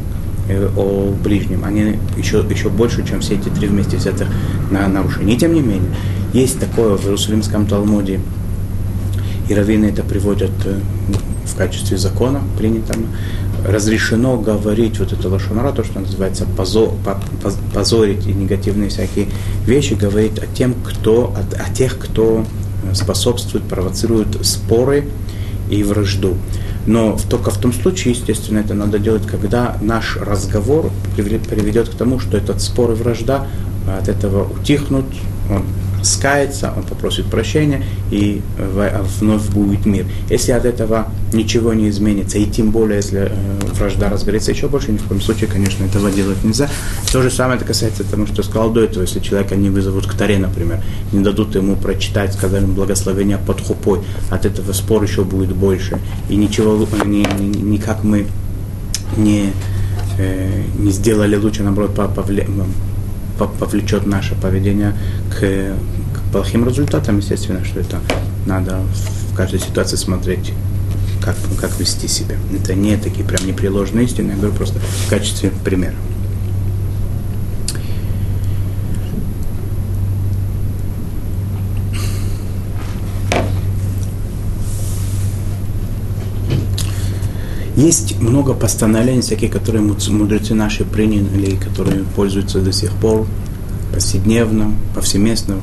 э, 0.49 0.69
о 0.77 1.13
ближнем, 1.13 1.65
они 1.65 1.99
еще, 2.17 2.45
еще 2.49 2.69
больше, 2.69 3.05
чем 3.05 3.19
все 3.19 3.35
эти 3.35 3.49
три 3.49 3.67
вместе 3.67 3.97
взятых 3.97 4.29
на 4.71 4.87
нарушение. 4.87 5.35
И 5.35 5.39
тем 5.39 5.55
не 5.55 5.61
менее, 5.61 5.91
есть 6.33 6.61
такое 6.61 6.97
в 6.97 7.05
Иерусалимском 7.05 7.67
Талмуде, 7.67 8.21
и 9.49 9.55
раввины 9.55 9.87
это 9.87 10.05
приводят 10.05 10.53
э, 10.67 10.79
в 11.47 11.57
качестве 11.57 11.99
закона 11.99 12.43
принятого, 12.57 13.07
разрешено 13.67 14.37
говорить 14.37 14.99
вот 14.99 15.13
это 15.13 15.29
лошонара, 15.29 15.73
то, 15.73 15.85
что 15.85 16.01
называется 16.01 16.47
позор, 16.57 16.93
позорить 17.73 18.27
и 18.27 18.33
негативные 18.33 18.89
всякие 18.89 19.29
вещи, 19.67 19.95
говорить 19.95 20.39
о, 20.39 20.47
тем, 20.47 20.75
кто, 20.85 21.35
о, 21.35 21.63
о 21.63 21.75
тех, 21.75 21.99
кто 21.99 22.45
способствует, 22.95 23.65
провоцирует 23.65 24.45
споры 24.45 25.09
и 25.71 25.83
вражду. 25.83 26.37
Но 26.87 27.17
только 27.31 27.51
в 27.51 27.59
том 27.59 27.73
случае, 27.73 28.15
естественно, 28.15 28.59
это 28.59 28.75
надо 28.75 28.99
делать, 28.99 29.27
когда 29.27 29.77
наш 29.81 30.17
разговор 30.17 30.91
приведет 31.15 31.89
к 31.89 31.95
тому, 31.95 32.19
что 32.19 32.37
этот 32.37 32.61
спор 32.61 32.93
и 32.93 32.95
вражда 32.95 33.47
от 33.87 34.09
этого 34.09 34.51
утихнут, 34.53 35.07
он 35.49 35.65
раскается, 36.03 36.73
он 36.77 36.83
попросит 36.83 37.27
прощения, 37.27 37.85
и 38.11 38.43
вновь 39.21 39.49
будет 39.51 39.87
мир. 39.87 40.05
Если 40.31 40.51
от 40.53 40.65
этого 40.65 41.07
ничего 41.33 41.73
не 41.75 41.89
изменится, 41.89 42.39
и 42.39 42.47
тем 42.47 42.71
более, 42.71 42.97
если 42.97 43.31
э, 43.31 43.31
вражда 43.79 44.11
разгорится 44.11 44.51
еще 44.51 44.69
больше, 44.69 44.91
ни 44.91 44.97
в 44.97 45.05
коем 45.05 45.21
случае, 45.21 45.49
конечно, 45.49 45.85
этого 45.85 46.11
делать 46.11 46.43
нельзя. 46.43 46.69
То 47.13 47.23
же 47.23 47.31
самое 47.31 47.57
это 47.57 47.65
касается 47.65 48.03
того, 48.05 48.27
что 48.27 48.43
сказал 48.43 48.71
до 48.71 48.83
этого, 48.83 49.03
если 49.03 49.21
человека 49.21 49.55
не 49.55 49.71
вызовут 49.71 50.07
к 50.07 50.15
таре, 50.15 50.39
например, 50.39 50.81
не 51.13 51.23
дадут 51.23 51.55
ему 51.55 51.77
прочитать, 51.77 52.33
сказали 52.33 52.65
благословение 52.65 53.39
под 53.39 53.61
хупой, 53.61 54.01
от 54.31 54.45
этого 54.45 54.73
спор 54.73 55.05
еще 55.05 55.23
будет 55.23 55.55
больше. 55.55 55.99
И 56.29 56.37
ничего, 56.37 56.87
ни, 57.05 57.27
ни, 57.41 57.59
никак 57.59 58.03
мы 58.03 58.27
не, 59.17 59.53
э, 60.19 60.63
не 60.79 60.91
сделали 60.91 61.37
лучше, 61.37 61.63
наоборот, 61.63 61.95
повле, 61.95 62.47
повлечет 63.47 64.07
наше 64.07 64.35
поведение 64.35 64.95
к, 65.31 65.41
к 65.41 66.33
плохим 66.33 66.67
результатам, 66.67 67.19
естественно, 67.19 67.65
что 67.65 67.81
это 67.81 68.01
надо 68.47 68.81
в 69.31 69.37
каждой 69.37 69.61
ситуации 69.61 69.97
смотреть, 69.97 70.53
как, 71.23 71.37
как 71.61 71.79
вести 71.79 72.09
себя. 72.09 72.37
Это 72.53 72.75
не 72.75 72.97
такие 72.97 73.25
прям 73.25 73.47
непреложные 73.47 74.07
истины, 74.07 74.31
я 74.31 74.37
говорю 74.37 74.55
просто 74.55 74.79
в 74.79 75.11
качестве 75.11 75.51
примера. 75.65 75.95
Есть 87.77 88.21
много 88.21 88.53
постановлений, 88.53 89.23
всякие, 89.23 89.51
которые 89.51 89.83
мудрецы 89.83 90.55
наши 90.55 90.85
приняли, 90.85 91.57
которые 91.57 92.05
пользуются 92.05 92.61
до 92.61 92.73
сих 92.73 92.93
пор 92.93 93.27
повседневно, 93.93 94.73
повсеместно, 94.95 95.57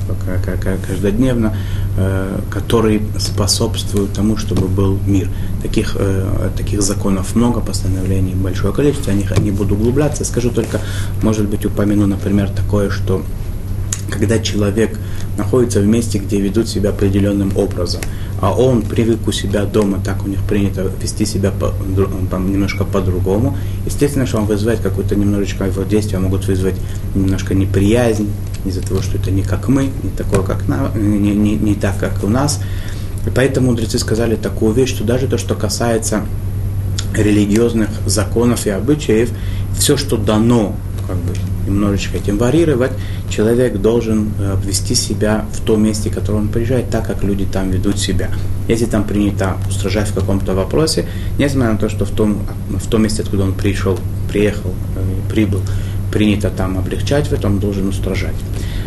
каждодневно, 0.88 1.56
э, 1.98 2.40
которые 2.50 3.02
способствуют 3.18 4.14
тому, 4.14 4.38
чтобы 4.38 4.68
был 4.68 5.00
мир. 5.08 5.30
Таких, 5.62 5.96
э, 6.00 6.50
таких 6.56 6.82
законов 6.82 7.36
много, 7.36 7.60
постановлений 7.60 8.36
большое 8.36 8.74
количество, 8.74 9.12
я 9.12 9.38
не 9.38 9.52
буду 9.52 9.76
углубляться, 9.76 10.26
скажу 10.26 10.52
только, 10.52 10.80
может 11.22 11.48
быть, 11.48 11.66
упомяну, 11.66 12.08
например, 12.08 12.50
такое, 12.50 12.90
что 12.90 13.24
когда 14.10 14.40
человек 14.40 15.00
находится 15.40 15.80
в 15.80 15.88
месте, 15.88 16.20
где 16.20 16.40
ведут 16.40 16.68
себя 16.68 16.92
определенным 16.92 17.58
образом, 17.58 18.02
а 18.42 18.54
он 18.54 18.84
привык 18.84 19.28
у 19.28 19.32
себя 19.32 19.66
дома, 19.66 20.00
так 20.04 20.24
у 20.26 20.28
них 20.28 20.42
принято 20.44 20.92
вести 21.02 21.26
себя 21.26 21.52
по, 21.52 21.74
по, 22.30 22.36
немножко 22.36 22.84
по-другому, 22.84 23.58
естественно, 23.86 24.28
что 24.28 24.38
он 24.38 24.46
вызывает 24.46 24.82
какое-то 24.82 25.16
немножечко 25.16 25.66
его 25.66 25.84
действия, 25.84 26.20
могут 26.20 26.46
вызвать 26.46 26.76
немножко 27.16 27.56
неприязнь 27.56 28.30
из-за 28.66 28.82
того, 28.82 29.02
что 29.02 29.18
это 29.18 29.32
не 29.32 29.42
как 29.42 29.68
мы, 29.70 29.90
не 30.04 30.10
такое, 30.16 30.44
как 30.44 30.68
на, 30.68 30.92
не, 30.96 31.34
не, 31.36 31.56
не 31.56 31.76
так, 31.76 31.98
как 31.98 32.24
у 32.24 32.28
нас. 32.28 32.60
И 33.26 33.30
поэтому 33.30 33.72
мудрецы 33.72 33.98
сказали 33.98 34.36
такую 34.36 34.74
вещь, 34.74 34.90
что 34.90 35.04
даже 35.04 35.28
то, 35.28 35.38
что 35.38 35.56
касается 35.56 36.24
религиозных 37.16 37.90
законов 38.06 38.68
и 38.68 38.70
обычаев, 38.70 39.32
все, 39.78 39.98
что 39.98 40.18
дано 40.18 40.76
как 41.10 41.18
бы 41.18 41.34
немножечко 41.66 42.18
этим 42.18 42.38
варьировать, 42.38 42.92
человек 43.30 43.78
должен 43.78 44.32
э, 44.40 44.56
вести 44.64 44.94
себя 44.94 45.46
в 45.52 45.62
том 45.62 45.84
месте, 45.84 46.10
в 46.10 46.14
которое 46.14 46.38
он 46.38 46.50
приезжает, 46.50 46.90
так, 46.90 47.08
как 47.08 47.24
люди 47.24 47.46
там 47.46 47.72
ведут 47.72 47.98
себя. 47.98 48.30
Если 48.68 48.86
там 48.86 49.04
принято 49.04 49.58
устражать 49.68 50.10
в 50.10 50.14
каком-то 50.14 50.54
вопросе, 50.54 51.06
несмотря 51.40 51.74
на 51.74 51.78
то, 51.80 51.90
что 51.90 52.06
в 52.06 52.12
том, 52.12 52.38
в 52.70 52.88
том 52.88 53.02
месте, 53.02 53.24
откуда 53.24 53.44
он 53.44 53.54
пришел, 53.54 53.98
приехал, 54.30 54.70
э, 54.96 55.32
прибыл, 55.32 55.62
принято 56.12 56.50
там 56.50 56.78
облегчать, 56.78 57.28
в 57.28 57.34
этом 57.34 57.60
должен 57.60 57.88
устражать. 57.88 58.36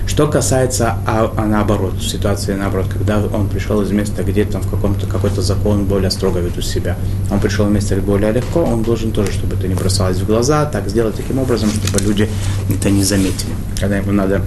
Что 0.06 0.26
касается, 0.26 0.96
а, 1.06 1.32
а 1.36 1.46
наоборот, 1.46 2.02
ситуации 2.02 2.54
наоборот, 2.54 2.86
когда 2.92 3.18
он 3.18 3.48
пришел 3.48 3.80
из 3.82 3.90
места, 3.92 4.24
где 4.24 4.44
там 4.44 4.62
в 4.62 4.70
каком-то 4.70 5.06
какой-то 5.06 5.42
закон 5.42 5.84
более 5.84 6.10
строго 6.10 6.40
ведут 6.40 6.66
себя, 6.66 6.96
он 7.30 7.40
пришел 7.40 7.66
в 7.66 7.70
место 7.70 7.96
более 7.96 8.32
легко, 8.32 8.62
он 8.62 8.82
должен 8.82 9.12
тоже, 9.12 9.32
чтобы 9.32 9.54
это 9.54 9.68
не 9.68 9.74
бросалось 9.74 10.18
в 10.18 10.26
глаза, 10.26 10.66
так 10.66 10.88
сделать 10.88 11.14
таким 11.14 11.38
образом, 11.38 11.70
чтобы 11.70 12.04
люди 12.04 12.28
это 12.68 12.90
не 12.90 13.04
заметили. 13.04 13.52
Когда 13.78 13.96
ему 13.96 14.12
надо 14.12 14.42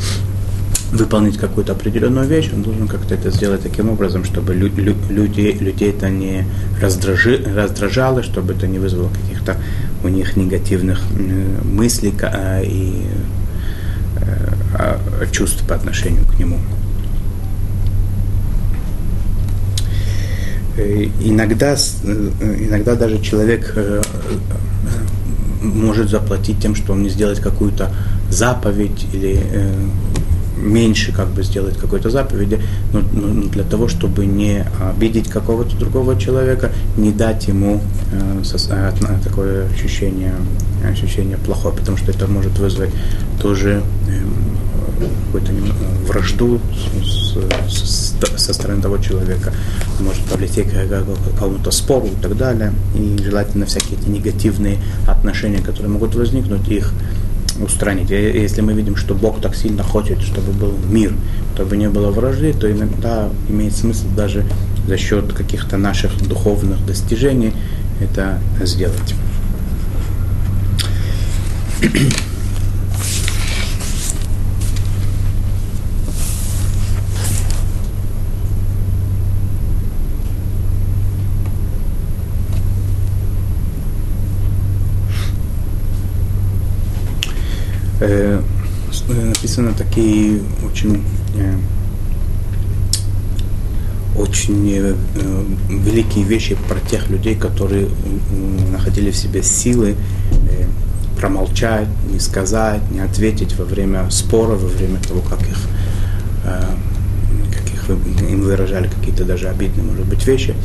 выполнить 0.96 1.38
какую-то 1.38 1.74
определенную 1.74 2.28
вещь, 2.28 2.50
он 2.54 2.64
должен 2.64 2.88
как-то 2.88 3.16
это 3.16 3.30
сделать 3.32 3.62
таким 3.62 3.90
образом, 3.90 4.24
чтобы 4.24 4.54
лю- 4.54 4.72
лю- 4.76 4.96
люди, 5.10 5.56
людей 5.60 5.90
это 5.90 6.10
не 6.10 6.46
раздражи, 6.82 7.44
раздражало, 7.56 8.24
чтобы 8.24 8.54
это 8.54 8.68
не 8.68 8.80
вызвало 8.80 9.10
каких-то 9.10 9.58
у 10.04 10.08
них 10.08 10.36
негативных 10.38 11.02
э, 11.18 11.64
мыслей 11.64 12.14
э, 12.22 12.64
и 12.66 13.06
э, 14.18 15.26
чувств 15.32 15.68
по 15.68 15.76
отношению 15.76 16.26
к 16.26 16.40
нему. 16.40 16.58
Иногда, 21.22 21.76
иногда 22.42 22.96
даже 22.96 23.22
человек 23.22 23.74
может 25.62 26.10
заплатить 26.10 26.60
тем, 26.60 26.76
что 26.76 26.92
он 26.92 27.04
не 27.04 27.10
сделает 27.10 27.40
какую-то 27.40 27.92
заповедь 28.30 29.06
или 29.14 29.40
меньше 30.58 31.12
как 31.12 31.28
бы 31.30 31.44
сделать 31.44 31.78
какой-то 31.78 32.10
заповеди, 32.10 32.62
но, 32.94 33.02
но 33.14 33.44
для 33.50 33.64
того, 33.64 33.88
чтобы 33.88 34.26
не 34.26 34.66
обидеть 34.82 35.30
какого-то 35.30 35.76
другого 35.78 36.20
человека, 36.20 36.72
не 36.98 37.12
дать 37.12 37.48
ему 37.48 37.82
э, 38.12 38.44
со, 38.44 38.58
э, 38.74 38.92
такое 39.24 39.68
ощущение, 39.70 40.34
ощущение 40.90 41.38
плохое, 41.38 41.76
потому 41.76 41.98
что 41.98 42.12
это 42.12 42.28
может 42.28 42.58
вызвать 42.58 42.92
тоже 43.42 43.84
э, 44.08 44.26
какую-то 45.26 45.52
вражду 46.08 46.60
с, 47.04 47.38
с, 47.70 48.16
со 48.38 48.54
стороны 48.54 48.82
того 48.82 48.98
человека, 48.98 49.54
может 50.00 50.24
повлечь 50.26 50.52
к 50.52 51.32
какому-то 51.32 51.72
спору 51.72 52.08
и 52.08 52.22
так 52.22 52.38
далее. 52.38 52.74
И 52.96 53.22
желательно 53.24 53.66
всякие 53.66 54.00
эти 54.00 54.10
негативные 54.10 54.78
отношения, 55.08 55.60
которые 55.60 55.92
могут 55.92 56.16
возникнуть, 56.16 56.68
их 56.70 56.94
устранить. 57.60 58.12
И 58.12 58.16
если 58.16 58.62
мы 58.62 58.74
видим, 58.74 58.96
что 58.96 59.16
Бог 59.16 59.42
так 59.42 59.56
сильно 59.56 59.84
хочет, 59.84 60.22
чтобы 60.22 60.52
был 60.52 60.74
мир, 60.90 61.14
чтобы 61.54 61.78
не 61.78 61.90
было 61.90 62.12
вражды, 62.12 62.54
то 62.54 62.72
иногда 62.72 63.30
имеет 63.50 63.76
смысл 63.76 64.08
даже 64.16 64.46
за 64.88 64.98
счет 64.98 65.34
каких-то 65.34 65.78
наших 65.78 66.28
духовных 66.28 66.86
достижений 66.86 67.54
это 68.00 68.40
сделать. 68.62 69.16
Э, 88.08 88.42
написано 89.46 89.74
такие 89.74 90.42
очень 90.66 91.04
э, 91.38 91.56
очень 94.18 94.72
э, 94.72 94.96
великие 95.70 96.24
вещи 96.24 96.58
про 96.68 96.80
тех 96.80 97.12
людей, 97.12 97.36
которые 97.36 97.88
находили 98.72 99.12
в 99.12 99.16
себе 99.16 99.44
силы 99.44 99.96
промолчать, 101.16 101.88
не 102.12 102.20
сказать, 102.20 102.82
не 102.90 103.02
ответить 103.02 103.56
во 103.56 103.66
время 103.66 104.10
спора, 104.10 104.56
во 104.56 104.68
время 104.68 105.00
того, 105.00 105.22
как 105.22 105.42
их, 105.42 105.60
как 106.44 107.74
их 107.74 108.30
им 108.30 108.42
выражали 108.42 108.88
какие-то 108.88 109.26
даже 109.26 109.48
обидные, 109.48 109.86
может 109.86 110.06
быть, 110.08 110.26
вещи. 110.26 110.56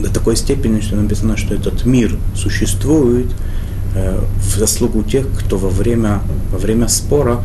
До 0.00 0.12
такой 0.12 0.36
степени, 0.36 0.80
что 0.80 0.96
написано, 0.96 1.36
что 1.36 1.54
этот 1.54 1.84
мир 1.84 2.16
существует, 2.34 3.26
Э, 3.26 3.53
в 3.94 4.58
заслугу 4.58 5.02
тех, 5.02 5.26
кто 5.38 5.56
во 5.56 5.68
время, 5.68 6.20
во 6.50 6.58
время 6.58 6.88
спора 6.88 7.44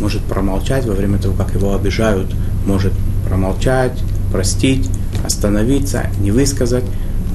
может 0.00 0.22
промолчать, 0.22 0.86
во 0.86 0.94
время 0.94 1.18
того, 1.18 1.34
как 1.34 1.54
его 1.54 1.74
обижают, 1.74 2.34
может 2.66 2.92
промолчать, 3.28 3.98
простить, 4.32 4.88
остановиться, 5.24 6.06
не 6.20 6.30
высказать 6.30 6.84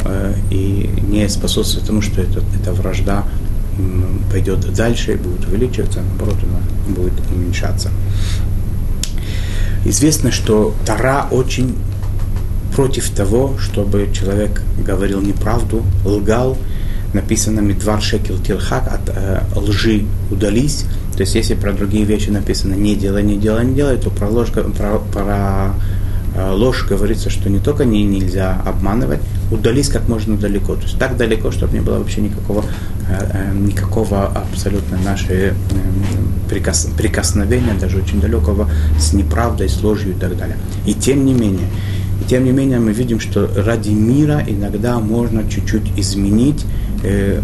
э, 0.03 0.33
и 0.49 0.89
не 1.07 1.29
способствовать 1.29 1.87
тому, 1.87 2.01
что 2.01 2.21
это, 2.21 2.41
эта 2.59 2.73
вражда 2.73 3.23
пойдет 4.31 4.73
дальше 4.73 5.13
и 5.13 5.15
будет 5.15 5.45
увеличиваться, 5.47 6.01
наоборот, 6.01 6.37
она 6.43 6.95
будет 6.95 7.13
уменьшаться. 7.29 7.89
Известно, 9.83 10.31
что 10.31 10.73
Тара 10.85 11.27
очень 11.29 11.75
против 12.75 13.09
того, 13.09 13.57
чтобы 13.59 14.09
человек 14.13 14.61
говорил 14.83 15.21
неправду, 15.21 15.83
лгал, 16.05 16.57
написано 17.15 17.61
«Мидвар 17.61 18.01
шекел 18.01 18.37
тилхак» 18.37 18.87
от 18.87 19.09
э, 19.15 19.41
лжи 19.55 20.05
удались. 20.29 20.85
То 21.15 21.21
есть 21.21 21.33
если 21.33 21.55
про 21.55 21.71
другие 21.71 22.05
вещи 22.05 22.29
написано 22.29 22.73
«не 22.75 22.95
делай, 22.95 23.23
не 23.23 23.37
делай, 23.37 23.65
не 23.65 23.73
делай», 23.73 23.97
то 23.97 24.09
про 24.09 24.27
ложь, 24.27 24.51
про, 24.51 24.99
про 24.99 25.73
э, 26.35 26.51
ложь 26.51 26.85
говорится, 26.87 27.29
что 27.29 27.49
не 27.49 27.59
только 27.59 27.85
не 27.85 28.03
нельзя 28.03 28.61
обманывать, 28.65 29.21
удались 29.49 29.89
как 29.89 30.07
можно 30.09 30.37
далеко. 30.37 30.75
То 30.75 30.83
есть 30.83 30.99
так 30.99 31.17
далеко, 31.17 31.51
чтобы 31.51 31.73
не 31.73 31.81
было 31.81 31.97
вообще 31.97 32.21
никакого, 32.21 32.63
э, 33.09 33.31
э 33.33 33.53
никакого 33.53 34.27
абсолютно 34.27 34.97
нашей 34.97 35.37
э, 35.37 35.53
прикос, 36.49 36.89
прикосновения, 36.97 37.73
даже 37.79 37.97
очень 37.97 38.19
далекого, 38.19 38.69
с 38.99 39.13
неправдой, 39.13 39.69
с 39.69 39.81
ложью 39.81 40.11
и 40.11 40.19
так 40.19 40.37
далее. 40.37 40.57
И 40.85 40.93
тем 40.93 41.25
не 41.25 41.33
менее, 41.33 41.67
и 42.21 42.25
тем 42.27 42.43
не 42.43 42.51
менее 42.51 42.79
мы 42.79 42.91
видим, 42.91 43.19
что 43.19 43.49
ради 43.55 43.89
мира 43.89 44.43
иногда 44.47 44.99
можно 44.99 45.49
чуть-чуть 45.49 45.97
изменить 45.97 46.65
э, 47.05 47.41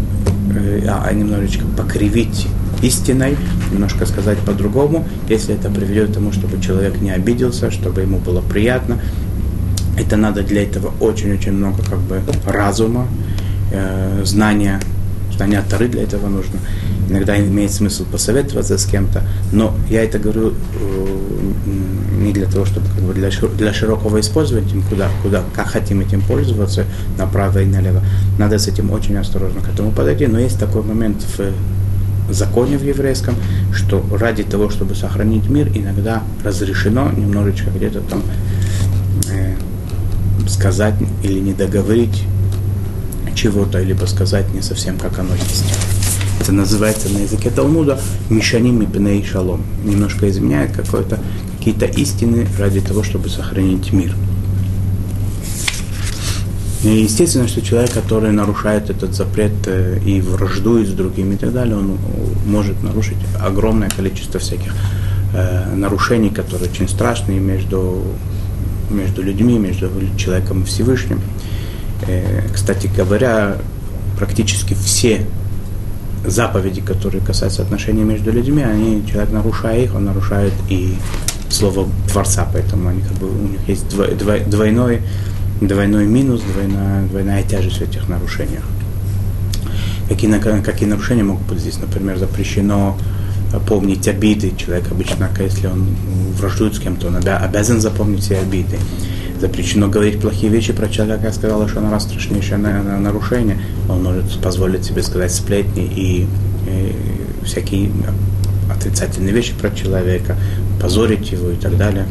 э, 0.54 0.86
а 0.88 1.12
немножечко 1.12 1.64
покривить 1.76 2.48
истиной, 2.82 3.36
немножко 3.70 4.06
сказать 4.06 4.38
по-другому, 4.38 5.06
если 5.28 5.54
это 5.54 5.70
приведет 5.70 6.10
к 6.10 6.14
тому, 6.14 6.32
чтобы 6.32 6.60
человек 6.60 7.00
не 7.00 7.10
обиделся, 7.10 7.70
чтобы 7.70 8.02
ему 8.02 8.18
было 8.18 8.40
приятно. 8.40 8.98
Это 9.98 10.16
надо 10.16 10.42
для 10.42 10.62
этого 10.62 10.92
очень-очень 11.00 11.52
много 11.52 11.82
как 11.82 12.00
бы 12.00 12.20
разума, 12.46 13.06
э, 13.72 14.22
знания, 14.24 14.80
знания 15.36 15.62
Тары 15.68 15.88
для 15.88 16.02
этого 16.02 16.28
нужно. 16.28 16.58
Иногда 17.12 17.38
имеет 17.38 17.70
смысл 17.70 18.06
посоветоваться 18.06 18.78
с 18.78 18.86
кем-то, 18.86 19.22
но 19.52 19.74
я 19.90 20.02
это 20.02 20.18
говорю 20.18 20.54
э, 20.54 21.06
не 22.22 22.32
для 22.32 22.46
того, 22.46 22.64
чтобы 22.64 22.86
как 22.86 23.04
бы 23.04 23.12
для, 23.12 23.28
для 23.28 23.74
широкого 23.74 24.18
использования, 24.18 24.82
куда, 24.88 25.10
куда, 25.22 25.42
как 25.54 25.66
хотим 25.66 26.00
этим 26.00 26.22
пользоваться, 26.22 26.86
направо 27.18 27.58
и 27.58 27.66
налево. 27.66 28.02
Надо 28.38 28.58
с 28.58 28.66
этим 28.66 28.90
очень 28.92 29.14
осторожно 29.18 29.60
к 29.60 29.68
этому 29.68 29.92
подойти, 29.92 30.26
но 30.26 30.38
есть 30.38 30.58
такой 30.58 30.82
момент 30.82 31.22
в 31.36 32.32
законе 32.32 32.78
в 32.78 32.82
еврейском, 32.82 33.34
что 33.74 34.02
ради 34.18 34.42
того, 34.42 34.70
чтобы 34.70 34.94
сохранить 34.94 35.50
мир, 35.50 35.68
иногда 35.74 36.22
разрешено 36.42 37.12
немножечко 37.12 37.68
где-то 37.68 38.00
там 38.00 38.22
э, 39.30 39.54
сказать 40.48 40.94
или 41.22 41.40
не 41.40 41.52
договорить 41.52 42.24
чего-то, 43.34 43.82
либо 43.82 44.06
сказать 44.06 44.48
не 44.54 44.62
совсем 44.62 44.96
как 44.96 45.18
оно 45.18 45.34
есть. 45.34 46.01
Это 46.42 46.50
называется 46.50 47.08
на 47.08 47.18
языке 47.18 47.50
Талмуда 47.50 48.00
Мишаним 48.28 48.82
и 48.82 48.86
Пней 48.86 49.24
Шалом. 49.24 49.62
Немножко 49.84 50.28
изменяет 50.28 50.72
какие-то 50.76 51.86
истины 51.86 52.48
ради 52.58 52.80
того, 52.80 53.04
чтобы 53.04 53.28
сохранить 53.28 53.92
мир. 53.92 54.12
И 56.82 56.88
естественно, 56.88 57.46
что 57.46 57.62
человек, 57.62 57.92
который 57.92 58.32
нарушает 58.32 58.90
этот 58.90 59.14
запрет 59.14 59.52
э, 59.66 60.00
и 60.04 60.20
враждует 60.20 60.88
с 60.88 60.90
другими 60.90 61.34
и 61.34 61.36
так 61.36 61.52
далее, 61.52 61.76
он 61.76 61.96
может 62.44 62.82
нарушить 62.82 63.18
огромное 63.40 63.88
количество 63.88 64.40
всяких 64.40 64.74
э, 65.34 65.72
нарушений, 65.76 66.30
которые 66.30 66.68
очень 66.68 66.88
страшные 66.88 67.38
между, 67.38 68.02
между 68.90 69.22
людьми, 69.22 69.60
между 69.60 69.88
человеком 70.16 70.62
и 70.62 70.64
Всевышним. 70.64 71.20
Э, 72.08 72.48
кстати 72.52 72.90
говоря, 72.96 73.58
практически 74.18 74.74
все 74.74 75.24
заповеди, 76.24 76.80
которые 76.80 77.22
касаются 77.22 77.62
отношений 77.62 78.02
между 78.02 78.32
людьми, 78.32 78.62
они, 78.62 79.04
человек 79.10 79.32
нарушая 79.32 79.84
их, 79.84 79.94
он 79.94 80.04
нарушает 80.04 80.52
и 80.68 80.94
слово 81.50 81.88
Творца, 82.10 82.48
поэтому 82.52 82.88
они 82.88 83.02
как 83.02 83.12
бы, 83.12 83.28
у 83.28 83.48
них 83.48 83.60
есть 83.66 83.86
двойной, 83.88 85.00
двойной 85.60 86.06
минус, 86.06 86.42
двойная, 86.42 87.06
двойная 87.06 87.42
тяжесть 87.42 87.78
в 87.78 87.82
этих 87.82 88.08
нарушениях. 88.08 88.64
Какие, 90.08 90.38
какие 90.62 90.88
нарушения 90.88 91.22
могут 91.22 91.46
быть 91.46 91.58
здесь? 91.58 91.78
Например, 91.78 92.18
запрещено 92.18 92.98
помнить 93.66 94.08
обиды. 94.08 94.52
Человек 94.56 94.90
обычно, 94.90 95.30
если 95.38 95.66
он 95.66 95.86
враждует 96.38 96.74
с 96.74 96.78
кем-то, 96.78 97.08
он 97.08 97.16
обязан 97.16 97.80
запомнить 97.80 98.22
все 98.22 98.38
обиды 98.38 98.78
запрещено 99.42 99.88
говорить 99.88 100.20
плохие 100.20 100.52
вещи 100.52 100.72
про 100.72 100.88
человека, 100.88 101.26
я 101.26 101.32
сказала, 101.32 101.68
что 101.68 101.80
она 101.80 101.90
раз 101.90 102.04
страшнейшее 102.04 102.58
нарушение, 102.58 103.58
он 103.88 104.04
может 104.04 104.40
позволить 104.40 104.84
себе 104.84 105.02
сказать 105.02 105.34
сплетни 105.34 105.84
и, 105.84 106.26
и 106.68 106.96
всякие 107.44 107.90
отрицательные 108.72 109.34
вещи 109.34 109.52
про 109.60 109.70
человека, 109.70 110.36
позорить 110.80 111.32
его 111.32 111.50
и 111.50 111.56
так 111.56 111.76
далее. 111.76 112.06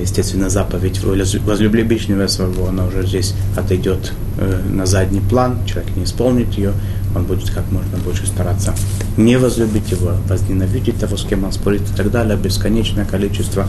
Естественно, 0.00 0.50
заповедь 0.50 1.00
возлюбли 1.04 1.84
ближнего 1.84 2.26
своего, 2.26 2.66
она 2.66 2.86
уже 2.86 3.06
здесь 3.06 3.34
отойдет 3.56 4.12
э, 4.36 4.60
на 4.68 4.84
задний 4.84 5.20
план, 5.20 5.64
человек 5.66 5.94
не 5.96 6.02
исполнит 6.02 6.52
ее, 6.54 6.72
он 7.16 7.24
будет 7.24 7.50
как 7.50 7.70
можно 7.72 7.96
больше 7.98 8.26
стараться 8.26 8.74
не 9.16 9.38
возлюбить 9.38 9.90
его, 9.90 10.12
возненавидеть 10.28 10.98
того, 10.98 11.16
с 11.16 11.24
кем 11.24 11.44
он 11.44 11.52
спорит 11.52 11.82
и 11.82 11.96
так 11.96 12.10
далее, 12.10 12.36
бесконечное 12.36 13.04
количество 13.04 13.68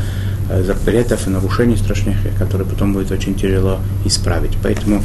Э, 0.50 0.64
запретов 0.64 1.28
и 1.28 1.30
нарушений 1.30 1.76
страшных, 1.76 2.16
которые 2.40 2.66
потом 2.66 2.94
будет 2.94 3.12
очень 3.12 3.36
тяжело 3.36 3.80
исправить. 4.06 4.58
Поэтому 4.64 5.04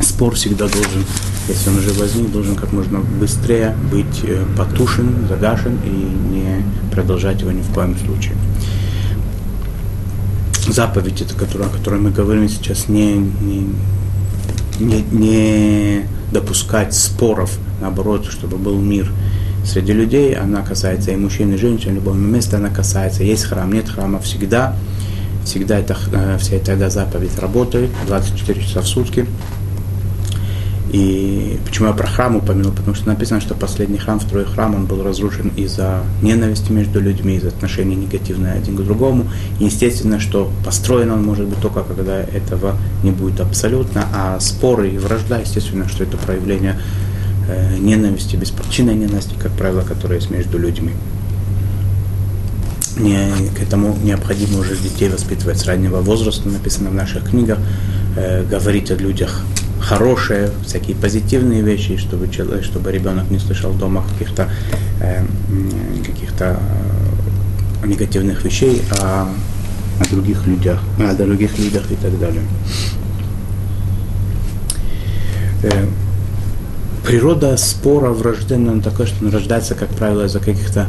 спор 0.00 0.34
всегда 0.34 0.66
должен, 0.66 1.04
если 1.46 1.70
он 1.70 1.78
уже 1.78 1.92
возник, 1.92 2.32
должен 2.32 2.56
как 2.56 2.72
можно 2.72 2.98
быстрее 2.98 3.76
быть 3.92 4.24
э, 4.24 4.44
потушен, 4.56 5.28
загашен 5.28 5.78
и 5.84 5.88
не 5.88 6.64
продолжать 6.92 7.40
его 7.40 7.52
ни 7.52 7.62
в 7.62 7.72
коем 7.72 7.96
случае. 7.98 8.34
Заповедь, 10.68 11.22
это, 11.22 11.34
которая, 11.34 11.68
о 11.68 11.72
которой 11.72 12.00
мы 12.00 12.10
говорим 12.10 12.48
сейчас, 12.48 12.88
не, 12.88 13.14
не, 13.14 13.68
не, 14.80 15.02
не 15.12 16.06
допускать 16.32 16.94
споров, 16.94 17.58
наоборот, 17.80 18.26
чтобы 18.26 18.56
был 18.56 18.78
мир, 18.78 19.10
среди 19.64 19.92
людей, 19.92 20.34
она 20.34 20.62
касается 20.62 21.10
и 21.10 21.16
мужчин, 21.16 21.52
и 21.52 21.56
женщин, 21.56 21.94
любого 21.94 22.14
места 22.14 22.56
она 22.56 22.70
касается. 22.70 23.22
Есть 23.22 23.44
храм, 23.44 23.72
нет 23.72 23.88
храма, 23.88 24.18
всегда, 24.20 24.74
всегда 25.44 25.78
это, 25.78 25.96
э, 26.12 26.38
вся 26.38 26.56
эта 26.56 26.90
заповедь 26.90 27.38
работает 27.38 27.90
24 28.06 28.62
часа 28.62 28.80
в 28.80 28.86
сутки. 28.86 29.26
И 30.92 31.58
почему 31.66 31.88
я 31.88 31.92
про 31.92 32.06
храм 32.06 32.36
упомянул? 32.36 32.72
Потому 32.72 32.94
что 32.94 33.08
написано, 33.08 33.42
что 33.42 33.54
последний 33.54 33.98
храм, 33.98 34.18
второй 34.18 34.46
храм, 34.46 34.74
он 34.74 34.86
был 34.86 35.02
разрушен 35.02 35.48
из-за 35.54 36.02
ненависти 36.22 36.72
между 36.72 37.00
людьми, 37.00 37.36
из-за 37.36 37.48
отношений 37.48 37.94
негативные 37.94 38.54
один 38.54 38.74
к 38.74 38.82
другому. 38.82 39.26
И 39.60 39.64
естественно, 39.64 40.18
что 40.18 40.50
построен 40.64 41.10
он 41.10 41.22
может 41.22 41.46
быть 41.46 41.60
только, 41.60 41.82
когда 41.82 42.20
этого 42.20 42.76
не 43.02 43.10
будет 43.10 43.40
абсолютно, 43.40 44.06
а 44.14 44.40
споры 44.40 44.90
и 44.90 44.98
вражда, 44.98 45.38
естественно, 45.38 45.86
что 45.88 46.04
это 46.04 46.16
проявление 46.16 46.80
э, 47.48 47.76
ненависти, 47.76 48.36
беспричинной 48.36 48.94
ненависти, 48.94 49.34
как 49.38 49.52
правило, 49.52 49.82
которая 49.82 50.18
есть 50.18 50.30
между 50.30 50.56
людьми. 50.58 50.92
Не, 52.96 53.30
к 53.56 53.62
этому 53.62 53.96
необходимо 54.02 54.60
уже 54.60 54.74
детей 54.74 55.10
воспитывать 55.10 55.58
с 55.58 55.66
раннего 55.66 56.00
возраста, 56.00 56.48
написано 56.48 56.88
в 56.88 56.94
наших 56.94 57.28
книгах, 57.28 57.58
э, 58.16 58.42
говорить 58.44 58.90
о 58.90 58.94
людях 58.94 59.44
хорошие, 59.80 60.50
всякие 60.64 60.96
позитивные 60.96 61.62
вещи, 61.62 61.96
чтобы, 61.96 62.28
человек, 62.28 62.64
чтобы 62.64 62.92
ребенок 62.92 63.30
не 63.30 63.38
слышал 63.38 63.72
дома 63.72 64.04
каких-то 64.12 64.50
э, 65.00 65.24
каких-то 66.04 66.58
э, 67.82 67.86
негативных 67.86 68.44
вещей 68.44 68.82
о, 69.00 69.28
о 70.00 70.08
других 70.10 70.46
людях, 70.46 70.80
о 70.98 71.14
других 71.14 71.58
людях 71.58 71.90
и 71.90 71.96
так 71.96 72.18
далее. 72.18 72.42
Э, 75.62 75.86
природа 77.06 77.56
спора 77.56 78.10
врожденная 78.10 78.80
такая, 78.80 79.06
что 79.06 79.24
он 79.24 79.32
рождается, 79.32 79.74
как 79.74 79.88
правило, 79.90 80.26
из-за 80.26 80.40
каких-то 80.40 80.86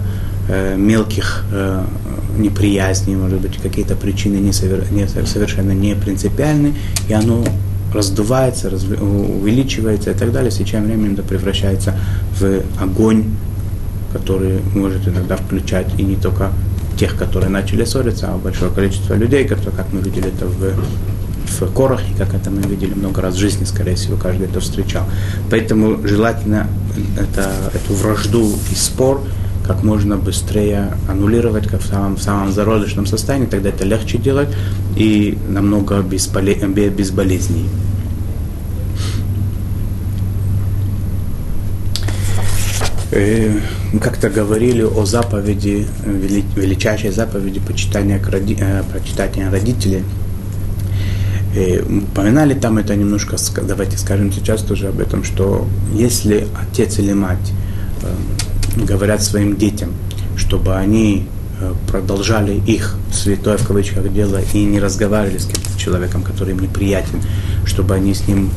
э, 0.50 0.76
мелких 0.76 1.46
э, 1.52 1.86
неприязней, 2.38 3.16
может 3.16 3.40
быть, 3.40 3.58
какие-то 3.58 3.96
причины 3.96 4.36
не 4.36 4.52
совершенно 4.54 5.72
не 5.72 5.96
принципиальны, 5.96 6.76
и 7.08 7.14
оно 7.14 7.44
раздувается, 7.94 8.70
разв... 8.70 8.92
увеличивается 9.02 10.12
и 10.12 10.14
так 10.14 10.32
далее, 10.32 10.52
с 10.52 10.56
течением 10.58 10.88
времени 10.88 11.14
это 11.14 11.24
превращается 11.24 11.96
в 12.40 12.62
огонь, 12.82 13.26
который 14.14 14.60
может 14.74 15.08
иногда 15.08 15.38
включать 15.38 15.88
и 15.98 16.04
не 16.04 16.16
только 16.16 16.52
тех, 16.98 17.16
которые 17.16 17.50
начали 17.50 17.86
ссориться, 17.86 18.30
а 18.34 18.38
большое 18.38 18.72
количество 18.72 19.14
людей, 19.14 19.48
которые, 19.48 19.72
как 19.76 19.94
мы 19.94 20.02
видели 20.02 20.28
это 20.28 20.46
в, 20.46 20.74
в 21.62 21.74
корах, 21.74 22.02
и 22.10 22.18
как 22.18 22.34
это 22.34 22.52
мы 22.52 22.62
видели 22.62 22.94
много 22.94 23.22
раз 23.22 23.36
в 23.36 23.38
жизни, 23.38 23.64
скорее 23.64 23.96
всего, 23.96 24.18
каждый 24.18 24.48
это 24.48 24.60
встречал. 24.60 25.06
Поэтому 25.50 26.06
желательно 26.06 26.68
это, 27.18 27.52
эту 27.74 27.94
вражду 27.94 28.54
и 28.72 28.76
спор 28.76 29.22
как 29.70 29.84
можно 29.84 30.18
быстрее 30.18 30.98
аннулировать, 31.08 31.68
как 31.68 31.82
в 31.82 31.86
самом, 31.86 32.16
в 32.16 32.24
самом 32.24 32.52
зародышном 32.52 33.06
состоянии, 33.06 33.46
тогда 33.46 33.70
это 33.70 33.86
легче 33.86 34.18
делать 34.18 34.50
и 34.96 35.38
намного 35.48 36.02
безболе, 36.02 36.56
безболезней. 36.56 37.70
Э, 43.12 43.60
мы 43.94 44.00
как-то 44.00 44.32
говорили 44.32 44.82
о 44.82 45.06
заповеди, 45.06 45.86
величайшей 46.56 47.12
заповеди 47.12 47.60
почитания, 47.60 48.20
э, 48.20 48.84
почитания 48.92 49.52
родителей. 49.52 50.04
И 51.54 51.60
э, 51.60 51.84
упоминали 51.84 52.56
там 52.56 52.80
это 52.80 52.96
немножко, 52.96 53.38
давайте 53.62 54.00
скажем 54.00 54.32
сейчас 54.32 54.64
тоже 54.64 54.88
об 54.88 55.00
этом, 55.00 55.24
что 55.24 55.68
если 55.94 56.48
отец 56.60 56.98
или 56.98 57.14
мать 57.14 57.54
говорят 58.76 59.24
своим 59.24 59.58
детям, 59.58 59.90
чтобы 60.38 60.76
они 60.76 61.28
э, 61.60 61.74
продолжали 61.88 62.62
их 62.66 62.96
святое 63.12 63.58
в 63.58 63.68
кавычках 63.68 64.12
дело 64.14 64.40
и 64.54 64.64
не 64.64 64.80
разговаривали 64.80 65.38
с 65.38 65.46
каким-то 65.46 65.78
человеком, 65.78 66.24
который 66.24 66.54
им 66.54 66.60
неприятен, 66.60 67.22
чтобы 67.66 67.96
они 67.96 68.14
с 68.14 68.28
ним 68.28 68.52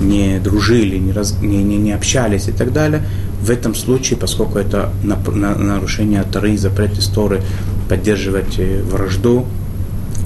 не 0.00 0.38
дружили, 0.40 0.98
не, 0.98 1.12
раз, 1.12 1.36
не, 1.40 1.62
не, 1.62 1.76
не 1.76 1.92
общались 1.92 2.48
и 2.48 2.52
так 2.52 2.72
далее. 2.72 3.02
В 3.40 3.50
этом 3.50 3.74
случае, 3.74 4.18
поскольку 4.18 4.58
это 4.58 4.90
на, 5.02 5.16
на, 5.16 5.54
нарушение 5.54 6.22
Тары, 6.24 6.56
запрет 6.58 6.98
истории, 6.98 7.40
поддерживать 7.88 8.58
э, 8.58 8.82
вражду, 8.82 9.46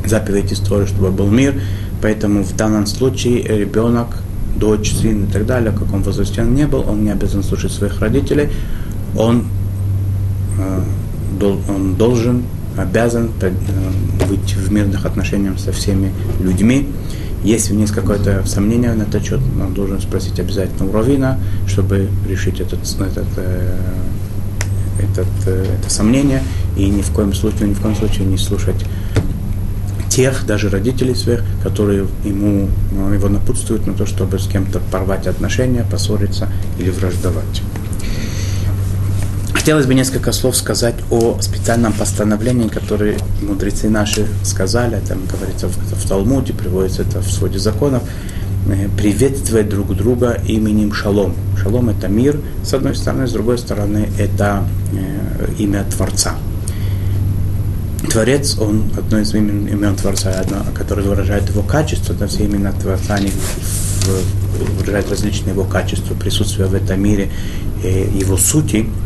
заповедь 0.07 0.53
истории, 0.53 0.87
чтобы 0.87 1.11
был 1.11 1.29
мир, 1.29 1.61
поэтому 2.01 2.43
в 2.43 2.57
данном 2.57 2.87
случае 2.87 3.43
ребенок, 3.43 4.19
дочь, 4.57 4.93
сын 4.93 5.25
и 5.25 5.33
так 5.33 5.47
далее, 5.47 5.71
в 5.71 5.79
каком 5.79 6.03
возрасте 6.03 6.43
он 6.43 6.55
не 6.55 6.67
был, 6.67 6.85
он 6.89 7.05
не 7.05 7.11
обязан 7.11 7.43
слушать 7.43 7.73
своих 7.73 8.01
родителей, 8.01 8.51
он, 9.17 9.45
э, 10.59 10.83
он 11.69 11.95
должен, 11.95 12.43
обязан 12.77 13.31
э, 13.41 13.51
быть 14.29 14.55
в 14.55 14.73
мирных 14.73 15.05
отношениях 15.07 15.59
со 15.59 15.73
всеми 15.73 16.13
людьми. 16.41 16.89
Если 17.43 17.73
у 17.73 17.75
него 17.75 17.83
есть 17.83 17.95
какое-то 17.95 18.45
сомнение 18.47 18.93
на 18.93 19.03
этот 19.03 19.25
счет, 19.25 19.41
он 19.61 19.73
должен 19.73 20.01
спросить 20.01 20.39
обязательно 20.39 20.89
у 20.89 20.93
Равина, 20.93 21.39
чтобы 21.67 22.09
решить 22.29 22.61
этот, 22.61 22.81
этот, 23.01 23.29
э, 23.37 23.79
этот, 25.01 25.49
это 25.49 25.91
сомнение, 25.91 26.43
и 26.77 26.87
ни 26.89 27.01
в 27.01 27.11
коем 27.11 27.33
случае, 27.33 27.69
ни 27.69 27.75
в 27.75 27.81
коем 27.81 27.97
случае 27.97 28.27
не 28.27 28.37
слушать 28.37 28.85
тех, 30.11 30.45
даже 30.45 30.69
родителей 30.69 31.15
своих, 31.15 31.43
которые 31.63 32.07
ему, 32.25 32.69
его 33.15 33.29
напутствуют 33.29 33.87
на 33.87 33.95
то, 33.95 34.05
чтобы 34.05 34.39
с 34.39 34.47
кем-то 34.47 34.81
порвать 34.91 35.27
отношения, 35.27 35.87
поссориться 35.91 36.49
или 36.79 36.91
враждовать. 36.91 37.63
Хотелось 39.61 39.85
бы 39.85 39.93
несколько 39.93 40.33
слов 40.33 40.57
сказать 40.57 40.95
о 41.11 41.39
специальном 41.43 41.93
постановлении, 41.93 42.69
которое 42.69 43.19
мудрецы 43.43 43.91
наши 43.91 44.27
сказали, 44.43 44.99
там 45.07 45.27
говорится 45.27 45.69
в, 45.69 45.77
в 45.77 46.09
Талмуде, 46.09 46.55
приводится 46.55 47.03
это 47.03 47.21
в 47.21 47.31
своде 47.31 47.59
законов, 47.59 48.03
э, 48.71 48.89
приветствовать 48.97 49.69
друг 49.69 49.95
друга 49.95 50.41
именем 50.47 50.95
Шалом. 50.95 51.35
Шалом– 51.63 51.91
это 51.91 52.09
мир, 52.09 52.41
с 52.65 52.73
одной 52.73 52.95
стороны, 52.95 53.29
с 53.29 53.33
другой 53.33 53.59
стороны, 53.59 54.09
это 54.19 54.65
э, 54.95 55.53
имя 55.59 55.85
Творца. 55.95 56.37
Творец, 58.11 58.57
он 58.59 58.91
одно 58.97 59.19
из 59.19 59.35
имен, 59.35 59.67
имен 59.67 59.95
Творца, 59.95 60.41
одно, 60.41 60.65
которое 60.75 61.03
выражает 61.03 61.51
его 61.51 61.63
качество, 61.63 62.15
да, 62.15 62.29
все 62.29 62.47
имена 62.47 62.73
Творца, 62.73 63.17
они 63.17 63.31
выражают 64.79 65.11
различные 65.11 65.53
его 65.53 65.65
качества, 65.65 66.15
присутствие 66.15 66.67
в 66.67 66.75
этом 66.75 66.99
мире, 66.99 67.29
э, 67.85 68.09
его 68.11 68.39
сути– 68.39 68.89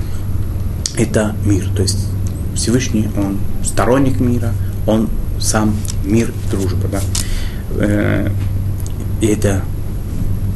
это 0.96 1.34
мир. 1.44 1.68
То 1.74 1.82
есть 1.82 2.06
Всевышний, 2.54 3.08
он 3.16 3.38
сторонник 3.64 4.20
мира, 4.20 4.52
он 4.86 5.08
сам 5.40 5.74
мир 6.04 6.32
дружба. 6.50 6.88
Да? 6.88 7.00
Э, 7.78 8.30
и 9.20 9.26
это 9.26 9.62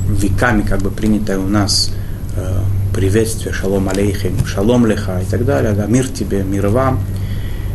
веками 0.09 0.63
как 0.63 0.81
бы 0.83 0.91
принятое 0.91 1.39
у 1.39 1.49
нас 1.49 1.93
э, 2.37 2.61
приветствие, 2.95 3.53
шалом 3.53 3.89
алейхим, 3.89 4.45
шалом 4.47 4.87
леха 4.87 5.21
и 5.21 5.25
так 5.31 5.45
далее, 5.45 5.73
да, 5.73 5.87
мир 5.87 6.09
тебе, 6.09 6.43
мир 6.43 6.69
вам, 6.69 7.01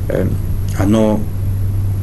э, 0.10 0.28
оно 0.80 1.20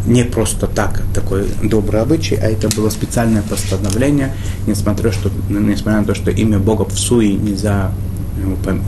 не 0.06 0.24
просто 0.24 0.66
так, 0.66 1.02
такой 1.12 1.46
добрый 1.62 2.00
обычай, 2.00 2.36
а 2.36 2.46
это 2.46 2.68
было 2.74 2.88
специальное 2.88 3.42
постановление, 3.42 4.32
несмотря, 4.66 5.12
что, 5.12 5.30
несмотря 5.50 6.00
на 6.00 6.06
то, 6.06 6.14
что 6.14 6.30
имя 6.30 6.58
Бога 6.58 6.84
в 6.84 6.98
суе 6.98 7.34
нельзя 7.34 7.90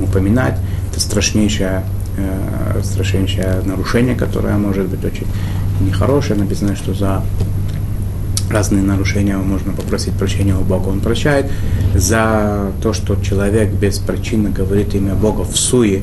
упоминать, 0.01 0.59
страшнейшее, 1.03 1.85
э, 2.17 2.81
страшнейшее 2.83 3.62
нарушение, 3.65 4.15
которое 4.15 4.57
может 4.57 4.87
быть 4.87 5.05
очень 5.05 5.27
нехорошее. 5.81 6.38
Написано, 6.38 6.77
что 6.77 6.95
за 6.95 7.23
разные 8.51 8.83
нарушения 8.83 9.37
можно 9.37 9.73
попросить 9.73 10.15
прощения 10.15 10.55
у 10.55 10.62
Бога, 10.62 10.88
он 10.88 11.01
прощает. 11.01 11.51
За 11.95 12.73
то, 12.83 12.93
что 12.93 13.17
человек 13.17 13.73
без 13.73 13.99
причины 13.99 14.51
говорит 14.51 14.95
имя 14.95 15.15
Бога 15.15 15.43
в 15.43 15.57
суе, 15.57 16.03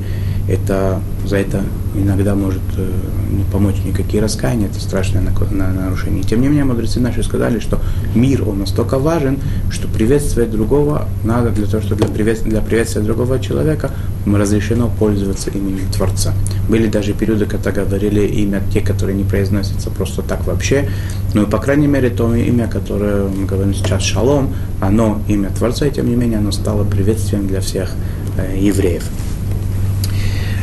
это, 0.49 1.01
за 1.25 1.38
это 1.38 1.62
иногда 1.95 2.35
может 2.35 2.62
э, 2.77 2.88
не 3.31 3.43
помочь 3.43 3.75
никакие 3.85 4.21
раскаяния, 4.21 4.67
это 4.67 4.79
страшное 4.79 5.21
нарушение. 5.21 6.23
Тем 6.23 6.41
не 6.41 6.47
менее, 6.47 6.65
мудрецы 6.65 6.99
наши 6.99 7.23
сказали, 7.23 7.59
что 7.59 7.79
мир, 8.15 8.47
он 8.47 8.59
настолько 8.59 8.97
важен, 8.97 9.38
что 9.69 9.88
приветствовать 9.88 10.51
другого 10.51 11.07
надо 11.23 11.51
для 11.51 11.67
того, 11.67 11.83
чтобы 11.83 12.05
для, 12.05 12.13
приветствия, 12.13 12.51
для 12.51 12.62
приветствия 12.62 13.01
другого 13.01 13.39
человека 13.39 13.91
разрешено 14.25 14.89
пользоваться 14.99 15.49
именем 15.51 15.91
Творца. 15.91 16.33
Были 16.67 16.88
даже 16.88 17.13
периоды, 17.13 17.45
когда 17.45 17.71
говорили 17.71 18.25
имя 18.25 18.62
те, 18.73 18.81
которые 18.81 19.15
не 19.15 19.23
произносятся 19.23 19.89
просто 19.89 20.21
так 20.21 20.45
вообще, 20.45 20.89
но, 21.33 21.45
по 21.45 21.59
крайней 21.59 21.88
мере, 21.88 22.09
то 22.09 22.33
имя, 22.33 22.67
которое 22.67 23.27
мы 23.27 23.45
говорим 23.45 23.73
сейчас 23.73 24.03
Шалом, 24.03 24.53
оно 24.81 25.21
имя 25.27 25.49
Творца, 25.49 25.85
и 25.85 25.91
тем 25.91 26.09
не 26.09 26.15
менее 26.15 26.39
оно 26.39 26.51
стало 26.51 26.83
приветствием 26.83 27.47
для 27.47 27.62
всех 27.62 27.91
э, 28.38 28.57
евреев. 28.59 29.03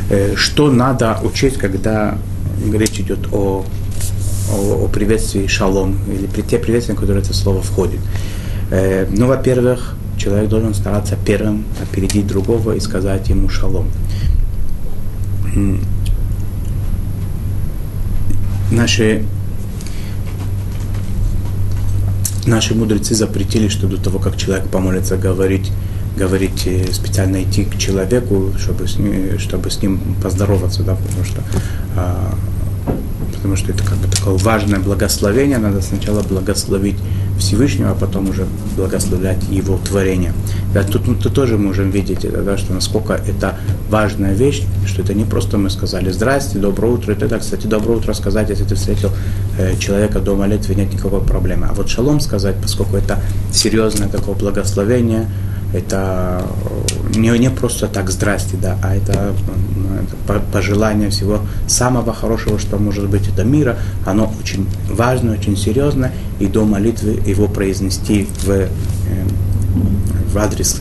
Э, 0.08 0.34
что 0.36 0.70
надо 0.70 1.18
учесть, 1.22 1.58
когда 1.58 2.16
речь 2.72 3.00
идет 3.00 3.32
о, 3.32 3.64
о, 4.52 4.84
о 4.84 4.88
приветствии 4.88 5.46
шалом, 5.46 5.98
или 6.08 6.26
при 6.26 6.42
те 6.42 6.58
приветствия, 6.58 6.94
в 6.94 6.98
которые 7.00 7.22
это 7.22 7.34
слово 7.34 7.60
входит. 7.60 8.00
Э, 8.70 9.06
ну, 9.10 9.26
во-первых, 9.26 9.96
человек 10.16 10.48
должен 10.48 10.74
стараться 10.74 11.16
первым 11.24 11.64
опередить 11.82 12.26
другого 12.26 12.72
и 12.72 12.80
сказать 12.80 13.28
ему 13.28 13.48
шалом. 13.48 13.88
наши 18.70 19.24
наши 22.46 22.74
мудрецы 22.74 23.14
запретили, 23.14 23.68
что 23.68 23.86
до 23.86 23.96
того, 23.96 24.18
как 24.18 24.36
человек 24.36 24.68
помолится, 24.68 25.16
говорить, 25.16 25.72
говорить 26.16 26.66
э, 26.66 26.92
специально 26.92 27.42
идти 27.42 27.64
к 27.64 27.76
человеку, 27.78 28.52
чтобы 28.58 28.88
с 28.88 28.98
ним, 28.98 29.38
чтобы 29.38 29.70
с 29.70 29.82
ним 29.82 30.00
поздороваться, 30.22 30.82
да, 30.82 30.94
потому 30.94 31.24
что 31.24 31.42
а, 31.96 32.34
потому 33.46 33.56
что 33.56 33.70
это 33.70 33.84
как 33.84 33.98
бы 33.98 34.08
такое 34.08 34.34
важное 34.38 34.80
благословение, 34.80 35.58
надо 35.58 35.80
сначала 35.80 36.22
благословить 36.22 36.96
Всевышнего, 37.38 37.90
а 37.90 37.94
потом 37.94 38.28
уже 38.28 38.46
благословлять 38.76 39.38
Его 39.50 39.78
творение. 39.78 40.32
Да, 40.74 40.82
тут 40.82 41.06
мы 41.06 41.14
тут 41.14 41.34
тоже 41.34 41.56
можем 41.56 41.90
видеть, 41.90 42.24
это, 42.24 42.42
да, 42.42 42.56
что 42.56 42.72
насколько 42.72 43.12
это 43.12 43.56
важная 43.88 44.34
вещь, 44.34 44.64
что 44.86 45.02
это 45.02 45.14
не 45.14 45.24
просто 45.24 45.58
мы 45.58 45.70
сказали 45.70 46.10
«Здрасте, 46.10 46.58
доброе 46.58 46.94
утро». 46.94 47.12
Это, 47.12 47.28
да, 47.28 47.38
кстати, 47.38 47.66
доброе 47.66 47.98
утро 47.98 48.14
сказать, 48.14 48.50
если 48.50 48.64
ты 48.64 48.74
встретил 48.74 49.10
э, 49.58 49.76
человека 49.78 50.18
до 50.18 50.34
молитвы, 50.34 50.74
нет 50.74 50.92
никакой 50.92 51.20
проблемы. 51.20 51.68
А 51.70 51.74
вот 51.74 51.88
шалом 51.88 52.20
сказать, 52.20 52.56
поскольку 52.60 52.96
это 52.96 53.20
серьезное 53.52 54.08
такое 54.08 54.34
благословение, 54.34 55.26
это 55.76 56.44
не, 57.14 57.38
не 57.38 57.50
просто 57.50 57.86
так 57.86 58.10
«здрасте», 58.10 58.56
да, 58.56 58.78
а 58.82 58.94
это, 58.94 59.34
это 60.22 60.40
пожелание 60.52 61.10
всего 61.10 61.40
самого 61.66 62.12
хорошего, 62.12 62.58
что 62.58 62.78
может 62.78 63.08
быть 63.08 63.28
это 63.28 63.44
мира. 63.44 63.76
Оно 64.04 64.32
очень 64.40 64.66
важно, 64.90 65.32
очень 65.32 65.56
серьезно, 65.56 66.10
и 66.38 66.46
до 66.46 66.64
молитвы 66.64 67.20
его 67.26 67.46
произнести 67.46 68.26
в, 68.44 68.50
э, 68.50 68.68
в 70.32 70.38
адрес 70.38 70.80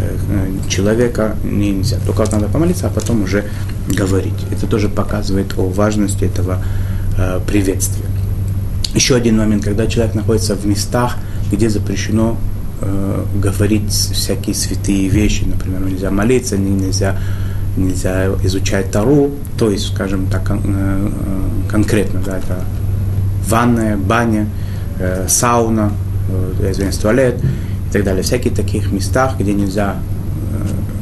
э, 0.00 0.68
человека 0.68 1.36
нельзя. 1.44 1.98
Только 2.06 2.24
надо 2.30 2.48
помолиться, 2.48 2.86
а 2.86 2.90
потом 2.90 3.22
уже 3.24 3.44
говорить. 3.88 4.34
Это 4.50 4.66
тоже 4.66 4.88
показывает 4.88 5.58
о 5.58 5.68
важности 5.68 6.24
этого 6.24 6.62
э, 7.18 7.40
приветствия. 7.46 8.06
Еще 8.94 9.14
один 9.14 9.38
момент, 9.38 9.64
когда 9.64 9.86
человек 9.86 10.14
находится 10.14 10.54
в 10.54 10.64
местах, 10.66 11.16
где 11.50 11.68
запрещено 11.68 12.38
э, 12.80 13.24
говорить 13.42 13.90
всякие 13.90 14.54
святые 14.54 15.08
вещи, 15.08 15.44
например, 15.44 15.80
нельзя 15.80 16.10
молиться, 16.10 16.56
нельзя, 16.56 17.18
нельзя 17.76 18.28
изучать 18.44 18.90
Тару, 18.90 19.30
то 19.58 19.70
есть, 19.70 19.86
скажем 19.92 20.26
так, 20.26 20.46
кон, 20.46 20.60
э, 20.64 21.08
конкретно, 21.68 22.20
да, 22.24 22.38
это 22.38 22.64
ванная, 23.48 23.96
баня, 23.96 24.46
э, 24.98 25.26
сауна, 25.28 25.92
э, 26.28 26.70
извиняюсь, 26.70 26.96
туалет 26.96 27.40
и 27.88 27.92
так 27.92 28.04
далее. 28.04 28.22
Всякие 28.22 28.54
таких 28.54 28.92
местах, 28.92 29.38
где 29.38 29.52
нельзя 29.52 29.96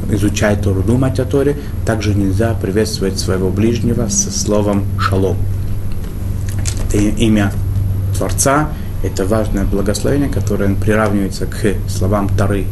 э, 0.09 0.15
изучать 0.15 0.61
Тору, 0.61 0.83
думать 0.83 1.19
о 1.19 1.25
Торе, 1.25 1.57
также 1.85 2.13
нельзя 2.13 2.53
приветствовать 2.53 3.19
своего 3.19 3.49
ближнего 3.49 4.07
со 4.09 4.31
словом 4.31 4.85
«шалом». 4.99 5.37
Это 6.87 6.97
имя 6.97 7.51
Творца, 8.15 8.69
это 9.03 9.25
важное 9.25 9.63
благословение, 9.65 10.29
которое 10.29 10.73
приравнивается 10.75 11.45
к 11.45 11.75
словам 11.89 12.29
Тары. 12.29 12.65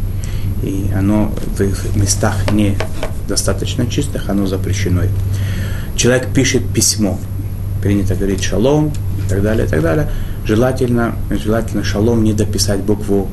И 0.63 0.89
оно 0.95 1.31
в 1.57 1.97
местах 1.97 2.51
не 2.51 2.77
достаточно 3.27 3.87
чистых, 3.87 4.29
оно 4.29 4.47
запрещено. 4.47 5.01
Человек 5.95 6.27
пишет 6.33 6.67
письмо, 6.73 7.19
принято 7.81 8.15
говорить 8.15 8.43
шалом 8.43 8.91
и 9.25 9.29
так 9.29 9.41
далее, 9.41 9.65
и 9.65 9.69
так 9.69 9.81
далее. 9.81 10.09
Желательно, 10.45 11.15
желательно 11.29 11.83
шалом 11.83 12.23
не 12.23 12.33
дописать 12.33 12.81
букву 12.81 13.29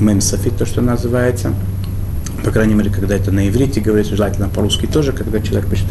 мемсофит, 0.00 0.56
то, 0.56 0.66
что 0.66 0.80
называется. 0.80 1.52
По 2.44 2.50
крайней 2.50 2.74
мере, 2.74 2.90
когда 2.90 3.16
это 3.16 3.32
на 3.32 3.48
иврите 3.48 3.80
говорится, 3.80 4.16
желательно 4.16 4.48
по-русски 4.48 4.86
тоже, 4.86 5.12
когда 5.12 5.40
человек 5.40 5.68
пишет 5.68 5.86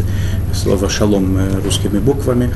слово 0.53 0.87
шалом 0.87 1.35
э, 1.37 1.61
русскими 1.63 1.97
буквами, 1.97 2.51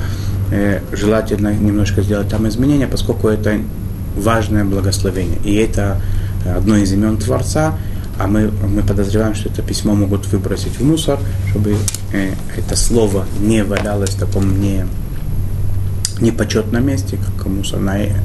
э, 0.52 0.82
желательно 0.92 1.54
немножко 1.54 2.04
сделать 2.04 2.30
там 2.30 2.48
изменения, 2.48 2.88
поскольку 2.88 3.28
это 3.28 3.60
важное 4.17 4.65
благословение. 4.65 5.39
И 5.43 5.56
это 5.56 6.01
одно 6.45 6.77
из 6.77 6.91
имен 6.91 7.17
Творца, 7.17 7.75
а 8.19 8.27
мы, 8.27 8.51
мы 8.67 8.82
подозреваем, 8.82 9.36
что 9.36 9.49
это 9.49 9.62
письмо 9.62 9.93
могут 9.93 10.25
выбросить 10.27 10.80
в 10.80 10.84
мусор, 10.84 11.19
чтобы 11.49 11.75
э, 12.13 12.34
это 12.58 12.75
слово 12.75 13.25
не 13.39 13.63
валялось 13.63 14.12
в 14.12 14.19
таком 14.19 14.60
не, 14.60 14.86
непочетном 16.19 16.86
месте, 16.86 17.17
как 17.17 17.45
мусорная, 17.45 18.15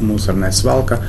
мусорная 0.00 0.52
свалка, 0.52 1.00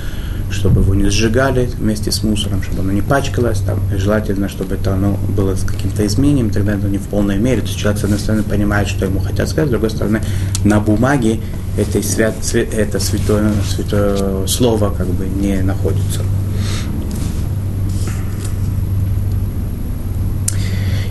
чтобы 0.50 0.82
его 0.82 0.94
не 0.94 1.10
сжигали 1.10 1.68
вместе 1.78 2.12
с 2.12 2.24
мусором, 2.24 2.62
чтобы 2.62 2.82
оно 2.82 2.92
не 2.92 3.02
пачкалось, 3.02 3.60
там, 3.60 3.80
желательно, 3.96 4.50
чтобы 4.50 4.76
это 4.76 4.94
оно 4.94 5.18
было 5.36 5.56
с 5.56 5.64
каким-то 5.64 6.06
изменением, 6.06 6.50
тогда 6.50 6.74
это 6.74 6.88
не 6.88 6.98
в 6.98 7.04
полной 7.04 7.38
мере. 7.38 7.62
То 7.62 7.68
есть 7.68 7.80
человек, 7.80 8.02
с 8.02 8.04
одной 8.04 8.20
стороны, 8.20 8.44
понимает, 8.44 8.90
что 8.90 9.06
ему 9.06 9.20
хотят 9.20 9.48
сказать, 9.48 9.70
с 9.70 9.72
другой 9.72 9.90
стороны, 9.90 10.22
на 10.66 10.82
бумаге 10.82 11.40
это, 11.78 12.02
свят, 12.04 12.36
это 12.54 13.00
святое, 13.00 13.52
святое 13.68 14.48
слово 14.48 14.94
как 14.96 15.08
бы 15.08 15.26
не 15.26 15.62
находится. 15.62 16.22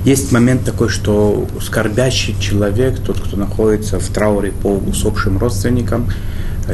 Есть 0.04 0.32
момент 0.32 0.64
такой, 0.64 0.88
что 0.88 1.46
скорбящий 1.60 2.34
человек, 2.40 3.00
тот, 3.00 3.20
кто 3.20 3.36
находится 3.36 4.00
в 4.00 4.08
трауре 4.08 4.50
по 4.50 4.68
усопшим 4.68 5.38
родственникам, 5.38 6.10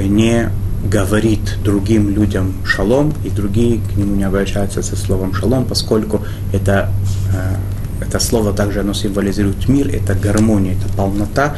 не 0.00 0.48
говорит 0.84 1.58
другим 1.64 2.10
людям 2.10 2.54
шалом, 2.64 3.12
и 3.24 3.30
другие 3.30 3.80
к 3.80 3.96
нему 3.96 4.14
не 4.14 4.24
обращаются 4.24 4.82
со 4.82 4.94
словом 4.96 5.34
шалом, 5.34 5.64
поскольку 5.64 6.22
это, 6.52 6.90
э, 7.34 8.04
это 8.04 8.20
слово 8.20 8.52
также 8.52 8.80
оно 8.80 8.92
символизирует 8.92 9.68
мир, 9.68 9.88
это 9.88 10.14
гармония, 10.14 10.74
это 10.74 10.88
полнота, 10.96 11.56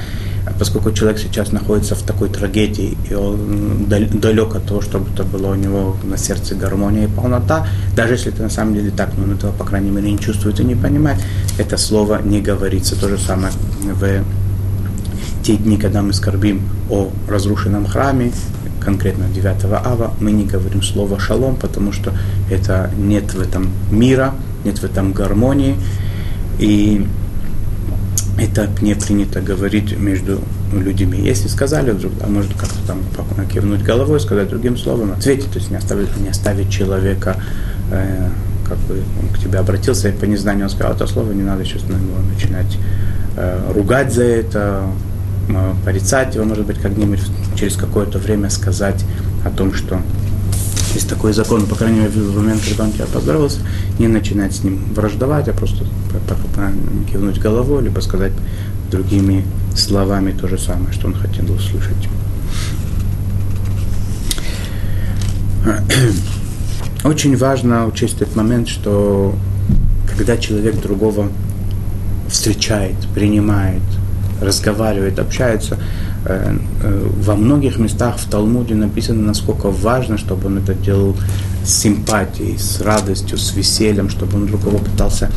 поскольку 0.59 0.93
человек 0.93 1.19
сейчас 1.19 1.53
находится 1.53 1.95
в 1.95 2.03
такой 2.03 2.29
трагедии, 2.29 2.97
и 3.11 3.15
он 3.15 3.87
далек 3.89 4.55
от 4.55 4.67
того, 4.67 4.81
чтобы 4.81 5.11
это 5.13 5.25
было 5.25 5.53
у 5.53 5.55
него 5.55 5.97
на 6.05 6.17
сердце 6.17 6.55
гармония 6.55 7.05
и 7.05 7.09
полнота, 7.09 7.67
даже 7.97 8.15
если 8.15 8.33
это 8.33 8.43
на 8.43 8.51
самом 8.51 8.75
деле 8.75 8.91
так, 8.91 9.11
но 9.17 9.25
он 9.25 9.33
этого, 9.33 9.53
по 9.53 9.65
крайней 9.65 9.91
мере, 9.91 10.11
не 10.11 10.19
чувствует 10.19 10.61
и 10.61 10.65
не 10.65 10.75
понимает, 10.75 11.19
это 11.59 11.77
слово 11.77 12.21
не 12.23 12.41
говорится. 12.41 12.99
То 12.99 13.09
же 13.09 13.19
самое 13.19 13.53
в 13.83 14.25
те 15.43 15.57
дни, 15.57 15.77
когда 15.77 16.03
мы 16.03 16.13
скорбим 16.13 16.63
о 16.91 17.11
разрушенном 17.29 17.87
храме, 17.87 18.33
конкретно 18.81 19.27
9 19.29 19.65
ава, 19.65 20.15
мы 20.21 20.33
не 20.33 20.45
говорим 20.45 20.83
слово 20.83 21.19
шалом, 21.19 21.57
потому 21.57 21.93
что 21.93 22.13
это 22.51 22.91
нет 22.97 23.35
в 23.35 23.41
этом 23.41 23.71
мира, 23.91 24.35
нет 24.65 24.79
в 24.79 24.85
этом 24.85 25.13
гармонии. 25.13 25.77
И 26.59 27.07
это 28.39 28.69
не 28.81 28.95
принято 28.95 29.41
говорить 29.41 29.99
между 29.99 30.41
людьми. 30.73 31.19
Если 31.21 31.49
сказали 31.49 31.91
вдруг, 31.91 32.13
а 32.23 32.29
может 32.29 32.53
как-то 32.55 32.79
там 32.87 33.01
кивнуть 33.49 33.83
головой, 33.83 34.21
сказать 34.21 34.49
другим 34.49 34.77
словом, 34.77 35.13
ответить, 35.13 35.51
то 35.51 35.59
есть 35.59 35.71
не 35.71 35.77
оставить, 35.77 36.17
не 36.17 36.29
оставить 36.29 36.71
человека, 36.71 37.37
э, 37.91 38.29
как 38.69 38.79
бы 38.79 39.03
он 39.21 39.35
к 39.35 39.39
тебе 39.39 39.59
обратился, 39.59 40.09
и 40.09 40.13
по 40.13 40.25
незнанию 40.25 40.65
он 40.67 40.71
сказал 40.71 40.95
это 40.95 41.07
слово, 41.07 41.33
не 41.33 41.43
надо 41.43 41.65
сейчас 41.65 41.83
на 41.85 41.95
него 41.95 42.19
начинать 42.33 42.79
э, 43.37 43.73
ругать 43.75 44.13
за 44.13 44.25
это, 44.25 44.85
э, 45.49 45.73
порицать 45.85 46.35
его, 46.35 46.45
может 46.45 46.67
быть, 46.67 46.79
как-нибудь 46.79 47.21
через 47.57 47.77
какое-то 47.77 48.19
время 48.19 48.51
сказать 48.51 49.05
о 49.45 49.51
том, 49.51 49.75
что 49.75 50.01
есть 50.95 51.09
такой 51.09 51.33
закон, 51.33 51.67
по 51.67 51.75
крайней 51.75 52.01
мере, 52.01 52.11
в 52.11 52.37
момент, 52.37 52.63
когда 52.67 52.85
он 52.85 52.93
тебя 52.93 53.07
поздоровался, 53.07 53.61
не 53.99 54.09
начинать 54.09 54.55
с 54.55 54.63
ним 54.65 54.81
враждовать, 54.95 55.49
а 55.49 55.53
просто 55.53 55.85
кивнуть 57.11 57.39
головой, 57.39 57.83
либо 57.83 58.01
сказать 58.01 58.33
другими 58.91 59.45
словами 59.77 60.33
то 60.33 60.49
же 60.49 60.59
самое, 60.59 60.93
что 60.93 61.09
он 61.09 61.15
хотел 61.15 61.51
услышать. 61.53 62.09
Очень 67.05 67.37
важно 67.37 67.87
учесть 67.87 68.21
этот 68.21 68.37
момент, 68.37 68.69
что 68.69 69.35
когда 70.09 70.37
человек 70.37 70.81
другого 70.81 71.29
встречает, 72.29 72.97
принимает, 73.15 73.83
разговаривает, 74.41 75.19
общается, 75.19 75.79
во 76.25 77.35
многих 77.37 77.79
местах 77.79 78.19
в 78.19 78.29
Талмуде 78.29 78.75
написано, 78.75 79.23
насколько 79.23 79.71
важно, 79.71 80.19
чтобы 80.19 80.47
он 80.47 80.59
это 80.59 80.75
делал 80.75 81.17
с 81.65 81.75
симпатией, 81.75 82.59
с 82.59 82.81
радостью, 82.81 83.39
с 83.39 83.55
весельем, 83.55 84.11
чтобы 84.11 84.37
он 84.37 84.47
другого 84.47 84.79
пытался, 84.79 85.31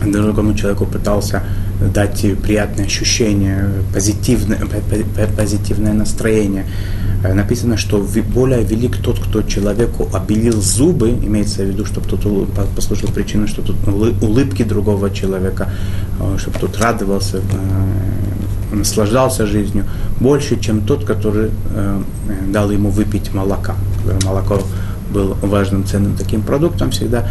другому 0.00 0.54
человеку 0.54 0.86
пытался 0.86 1.42
дать 1.92 2.24
приятные 2.42 2.86
ощущения, 2.86 3.70
позитивное, 3.92 4.60
позитивное 5.36 5.92
настроение. 5.92 6.64
Э, 7.22 7.34
написано, 7.34 7.76
что 7.76 8.06
более 8.34 8.62
велик 8.62 8.96
тот, 8.96 9.18
кто 9.18 9.42
человеку 9.42 10.08
обелил 10.12 10.60
зубы, 10.60 11.10
имеется 11.10 11.62
в 11.62 11.66
виду, 11.66 11.84
чтобы 11.84 12.08
тот 12.08 12.48
послужил 12.74 13.10
причиной, 13.10 13.46
что 13.46 13.62
тут 13.62 13.76
улыбки 13.86 14.62
другого 14.62 15.10
человека, 15.10 15.70
чтобы 16.38 16.58
тот 16.58 16.78
радовался, 16.78 17.40
наслаждался 18.78 19.46
жизнью, 19.46 19.84
больше, 20.20 20.58
чем 20.60 20.82
тот, 20.82 21.04
который 21.04 21.50
э, 21.74 22.02
дал 22.48 22.70
ему 22.70 22.90
выпить 22.90 23.34
молока. 23.34 23.74
Молоко 24.24 24.60
было 25.10 25.36
важным 25.42 25.84
ценным 25.84 26.16
таким 26.16 26.42
продуктом 26.42 26.90
всегда. 26.90 27.28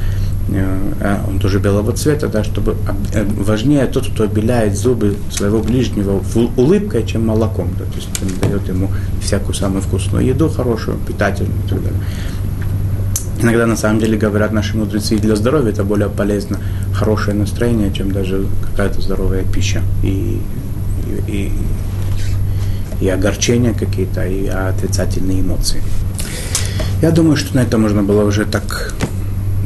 э, 0.99 1.17
он 1.27 1.39
тоже 1.39 1.59
белого 1.59 1.91
цвета, 1.91 2.27
да, 2.27 2.43
чтобы 2.43 2.75
э, 3.13 3.23
важнее 3.23 3.85
тот, 3.87 4.07
кто 4.07 4.23
обеляет 4.23 4.77
зубы 4.77 5.15
своего 5.31 5.59
ближнего 5.59 6.21
улыбкой, 6.55 7.05
чем 7.05 7.27
молоком. 7.27 7.69
Да, 7.77 7.85
то 7.85 7.95
есть 7.95 8.09
он 8.21 8.49
дает 8.49 8.67
ему 8.67 8.89
всякую 9.21 9.55
самую 9.55 9.81
вкусную 9.81 10.25
еду, 10.25 10.49
хорошую, 10.49 10.97
питательную 10.97 11.59
и 11.65 11.69
так 11.69 11.83
далее. 11.83 11.99
Иногда 13.41 13.65
на 13.67 13.75
самом 13.75 13.99
деле 13.99 14.17
говорят 14.17 14.53
наши 14.53 14.77
мудрецы, 14.77 15.17
для 15.17 15.35
здоровья 15.35 15.71
это 15.71 15.83
более 15.83 16.09
полезно, 16.09 16.57
хорошее 16.93 17.35
настроение, 17.35 17.91
чем 17.91 18.11
даже 18.11 18.47
какая-то 18.71 19.01
здоровая 19.01 19.43
пища. 19.43 19.81
И, 20.03 20.41
и, 21.27 21.51
и, 23.01 23.09
огорчения 23.09 23.73
какие-то, 23.73 24.25
и 24.25 24.47
отрицательные 24.47 25.41
эмоции. 25.41 25.81
Я 27.01 27.11
думаю, 27.11 27.35
что 27.35 27.55
на 27.55 27.61
этом 27.61 27.81
можно 27.81 28.03
было 28.03 28.23
уже 28.23 28.45
так 28.45 28.93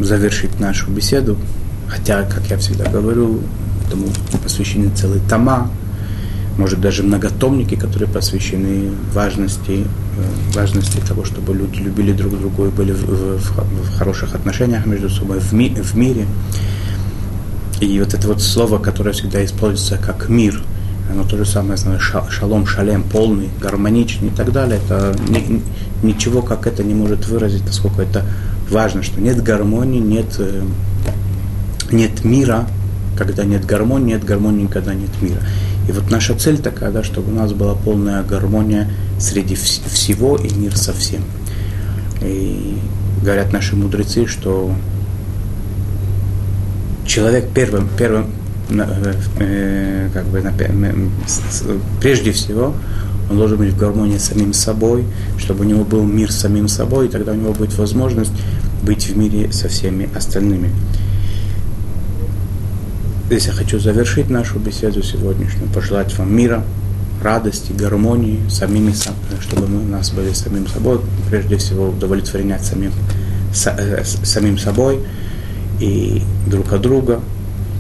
завершить 0.02 0.60
нашу 0.60 0.90
беседу. 0.92 1.38
Хотя, 1.88 2.24
как 2.24 2.48
я 2.50 2.58
всегда 2.58 2.86
говорю, 2.86 3.42
этому 3.86 4.08
посвящены 4.44 4.92
целые 4.96 5.22
тома, 5.28 5.72
может 6.58 6.82
даже 6.82 7.04
многотомники, 7.04 7.76
которые 7.76 8.10
посвящены 8.10 8.92
важности, 9.14 9.86
э, 10.18 10.54
важности 10.54 11.00
того, 11.08 11.24
чтобы 11.24 11.54
люди 11.56 11.78
любили 11.78 12.12
друг 12.12 12.38
друга 12.38 12.66
и 12.66 12.70
были 12.70 12.92
в, 12.92 13.06
в, 13.06 13.40
в 13.40 13.98
хороших 13.98 14.36
отношениях 14.36 14.86
между 14.86 15.10
собой, 15.10 15.40
в, 15.40 15.54
ми, 15.54 15.70
в 15.70 15.96
мире. 15.96 16.28
И 17.80 17.98
вот 18.00 18.14
это 18.14 18.28
вот 18.28 18.42
слово, 18.42 18.78
которое 18.78 19.14
всегда 19.14 19.44
используется 19.44 19.98
как 19.98 20.28
мир, 20.28 20.62
оно 21.10 21.24
то 21.24 21.38
же 21.38 21.46
самое, 21.46 21.78
знаю, 21.78 22.00
шалом, 22.00 22.66
шалем, 22.66 23.04
полный, 23.04 23.50
гармоничный 23.60 24.28
и 24.28 24.32
так 24.32 24.52
далее. 24.52 24.80
Это 24.84 25.16
ни, 25.28 25.62
ничего 26.04 26.42
как 26.42 26.68
это 26.68 26.84
не 26.84 26.94
может 26.94 27.28
выразить, 27.28 27.66
насколько 27.66 28.02
это 28.02 28.24
важно, 28.70 29.02
что 29.04 29.20
нет 29.20 29.42
гармонии, 29.42 30.00
нет, 30.00 30.36
э, 30.38 30.64
нет 31.92 32.24
мира, 32.24 32.68
когда 33.18 33.44
нет 33.44 33.66
гармонии, 33.66 34.14
нет 34.14 34.24
гармонии, 34.24 34.68
когда 34.68 34.94
нет 34.94 35.10
мира. 35.22 35.42
И 35.88 35.92
вот 35.92 36.12
наша 36.12 36.36
цель 36.36 36.60
такая, 36.60 36.92
да, 36.92 37.04
чтобы 37.04 37.32
у 37.32 37.36
нас 37.36 37.52
была 37.54 37.74
полная 37.74 38.22
гармония 38.24 38.90
среди 39.20 39.56
вс- 39.56 39.82
всего 39.90 40.38
и 40.38 40.54
мир 40.54 40.78
совсем. 40.78 41.22
И 42.22 42.78
говорят 43.24 43.52
наши 43.52 43.76
мудрецы, 43.76 44.28
что 44.28 44.72
человек 47.06 47.50
первым, 47.54 47.90
первым 47.98 48.28
как 48.70 50.26
бы, 50.28 50.44
прежде 52.00 52.32
всего, 52.32 52.76
он 53.30 53.38
должен 53.38 53.58
быть 53.58 53.74
в 53.74 53.78
гармонии 53.78 54.18
с 54.18 54.26
самим 54.26 54.54
собой, 54.54 55.06
чтобы 55.38 55.62
у 55.62 55.68
него 55.68 55.84
был 55.84 56.04
мир 56.04 56.32
с 56.32 56.38
самим 56.38 56.68
собой, 56.68 57.08
и 57.08 57.10
тогда 57.10 57.32
у 57.32 57.36
него 57.36 57.54
будет 57.54 57.78
возможность 57.78 58.32
быть 58.84 59.08
в 59.08 59.18
мире 59.18 59.52
со 59.52 59.68
всеми 59.68 60.10
остальными. 60.16 60.72
Здесь 63.28 63.48
я 63.48 63.54
хочу 63.54 63.80
завершить 63.80 64.30
нашу 64.30 64.58
беседу 64.58 65.04
сегодняшнюю, 65.04 65.70
пожелать 65.72 66.18
вам 66.18 66.36
мира, 66.36 66.64
радости, 67.22 67.72
гармонии, 67.72 68.40
самими, 68.50 68.94
чтобы 69.42 69.68
мы, 69.68 69.82
у 69.82 69.88
нас 69.88 70.12
были 70.12 70.34
самим 70.34 70.68
собой, 70.68 71.00
прежде 71.30 71.58
всего 71.58 71.90
удовлетворять 71.90 72.66
самим, 72.66 72.92
э, 73.66 74.04
самим 74.04 74.58
собой 74.58 75.00
и 75.80 76.24
друг 76.48 76.74
от 76.74 76.82
друга, 76.82 77.20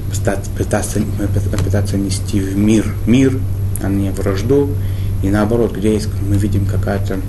пытаться, 0.09 0.49
пытаться, 0.57 0.99
пытаться 1.63 1.97
нести 1.97 2.39
в 2.39 2.57
мир 2.57 2.85
мир, 3.05 3.39
а 3.81 3.89
не 3.89 4.11
вражду. 4.11 4.69
И 5.23 5.29
наоборот, 5.29 5.75
где 5.75 5.93
есть, 5.93 6.09
мы 6.27 6.37
видим 6.37 6.65
какая-то 6.65 7.19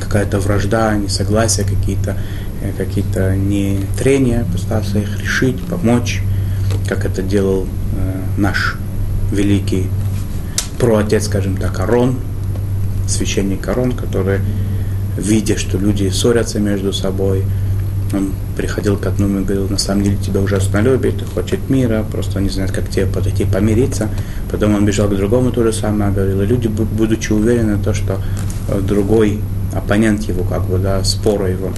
какая-то 0.00 0.40
вражда, 0.40 0.94
несогласия, 0.96 1.64
какие-то 1.64 2.16
э, 2.60 2.72
какие-то 2.76 3.34
не 3.34 3.80
трения, 3.98 4.44
пытаться 4.52 4.98
их 4.98 5.18
решить, 5.20 5.58
помочь 5.62 6.22
как 6.86 7.04
это 7.04 7.22
делал 7.22 7.66
э, 7.96 8.20
наш 8.36 8.76
великий 9.32 9.86
проотец, 10.78 11.26
скажем 11.26 11.56
так, 11.56 11.78
Арон, 11.80 12.16
священник 13.08 13.66
Арон, 13.68 13.92
который, 13.92 14.40
видя, 15.16 15.58
что 15.58 15.78
люди 15.78 16.08
ссорятся 16.10 16.60
между 16.60 16.92
собой, 16.92 17.44
он 18.12 18.32
приходил 18.56 18.96
к 18.96 19.06
одному 19.06 19.40
и 19.40 19.44
говорил, 19.44 19.68
на 19.68 19.78
самом 19.78 20.04
деле 20.04 20.16
тебя 20.16 20.40
ужасно 20.40 20.80
любит, 20.80 21.22
хочет 21.34 21.68
мира, 21.68 22.04
просто 22.10 22.40
не 22.40 22.48
знает, 22.48 22.72
как 22.72 22.88
тебе 22.88 23.06
подойти, 23.06 23.44
помириться. 23.44 24.08
Потом 24.50 24.74
он 24.74 24.84
бежал 24.84 25.08
к 25.08 25.16
другому, 25.16 25.50
то 25.50 25.62
же 25.62 25.72
самое 25.72 26.12
говорил. 26.12 26.42
И 26.42 26.46
люди, 26.46 26.68
будучи 26.68 27.32
уверены 27.32 27.76
в 27.76 27.84
том, 27.84 27.94
что 27.94 28.20
э, 28.68 28.80
другой 28.80 29.40
оппонент 29.74 30.22
его, 30.22 30.44
как 30.44 30.64
бы, 30.66 30.78
да, 30.78 31.02
спора 31.04 31.50
его, 31.50 31.70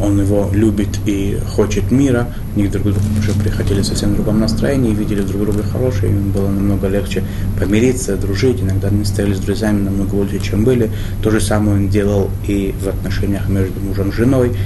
он 0.00 0.20
его 0.20 0.50
любит 0.52 0.88
и 1.06 1.38
хочет 1.54 1.90
мира, 1.90 2.26
они 2.56 2.66
друг 2.66 2.82
к 2.82 2.86
другу 2.86 3.00
уже 3.18 3.32
приходили 3.32 3.82
в 3.82 3.86
совсем 3.86 4.14
другом 4.14 4.40
настроении, 4.40 4.94
видели 4.94 5.22
друг 5.22 5.42
друга 5.42 5.62
хорошие, 5.62 6.10
им 6.10 6.32
было 6.32 6.48
намного 6.48 6.88
легче 6.88 7.22
помириться, 7.58 8.16
дружить, 8.16 8.60
иногда 8.60 8.88
они 8.88 9.04
стояли 9.04 9.34
с 9.34 9.38
друзьями 9.38 9.82
намного 9.82 10.16
больше, 10.16 10.40
чем 10.40 10.64
были. 10.64 10.90
То 11.22 11.30
же 11.30 11.40
самое 11.40 11.76
он 11.76 11.88
делал 11.88 12.30
и 12.48 12.74
в 12.82 12.88
отношениях 12.88 13.48
между 13.48 13.78
мужем 13.80 14.08
и 14.08 14.12
женой. 14.12 14.56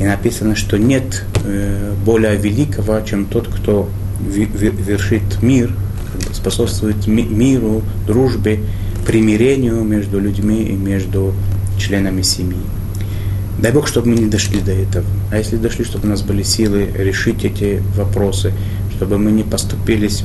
И 0.00 0.04
написано, 0.04 0.56
что 0.56 0.78
нет 0.78 1.24
э, 1.44 1.94
более 2.06 2.34
великого, 2.36 2.98
чем 3.02 3.26
тот, 3.26 3.48
кто 3.48 3.88
вершит 4.18 5.42
мир, 5.42 5.70
способствует 6.32 7.06
миру, 7.06 7.82
дружбе, 8.06 8.60
примирению 9.06 9.84
между 9.84 10.18
людьми 10.18 10.62
и 10.62 10.72
между 10.72 11.34
членами 11.78 12.22
семьи. 12.22 12.62
Дай 13.58 13.72
Бог, 13.72 13.86
чтобы 13.86 14.08
мы 14.08 14.16
не 14.16 14.26
дошли 14.26 14.60
до 14.60 14.72
этого. 14.72 15.04
А 15.30 15.36
если 15.36 15.56
дошли, 15.56 15.84
чтобы 15.84 16.06
у 16.06 16.10
нас 16.10 16.22
были 16.22 16.42
силы 16.44 16.88
решить 16.96 17.44
эти 17.44 17.82
вопросы, 17.94 18.54
чтобы 18.96 19.18
мы 19.18 19.30
не 19.32 19.42
поступились 19.42 20.24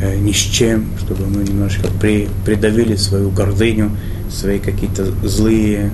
э, 0.00 0.16
ни 0.18 0.30
с 0.30 0.36
чем, 0.36 0.86
чтобы 1.00 1.26
мы 1.26 1.42
немножко 1.42 1.88
при, 2.00 2.28
придавили 2.44 2.94
свою 2.94 3.30
гордыню, 3.30 3.90
свои 4.30 4.60
какие-то 4.60 5.06
злые 5.26 5.90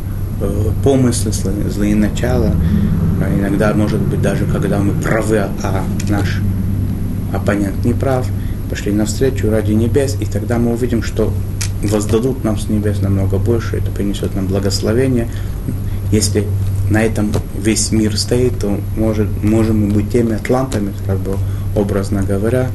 помыслы, 0.83 1.33
злые, 1.33 1.71
злые 1.71 1.95
начала. 1.95 2.53
А 3.23 3.39
иногда, 3.39 3.73
может 3.75 4.01
быть, 4.01 4.21
даже 4.21 4.45
когда 4.47 4.79
мы 4.79 4.93
правы, 4.95 5.39
а 5.63 5.85
наш 6.09 6.41
оппонент 7.33 7.85
не 7.85 7.95
прав, 7.95 8.27
пошли 8.71 8.93
навстречу 8.93 9.51
ради 9.51 9.73
небес, 9.73 10.17
и 10.21 10.27
тогда 10.27 10.59
мы 10.59 10.73
увидим, 10.73 11.03
что 11.03 11.33
воздадут 11.83 12.45
нам 12.45 12.59
с 12.59 12.69
небес 12.69 13.01
намного 13.01 13.39
больше, 13.39 13.77
это 13.77 13.91
принесет 13.91 14.35
нам 14.35 14.47
благословение. 14.47 15.29
Если 16.13 16.47
на 16.91 17.03
этом 17.03 17.33
весь 17.61 17.91
мир 17.93 18.17
стоит, 18.17 18.59
то 18.59 18.79
может, 18.97 19.29
можем 19.43 19.87
мы 19.87 19.95
быть 19.95 20.11
теми 20.11 20.35
атлантами, 20.35 20.93
как 21.07 21.19
бы 21.19 21.37
образно 21.75 22.23
говоря, 22.23 22.71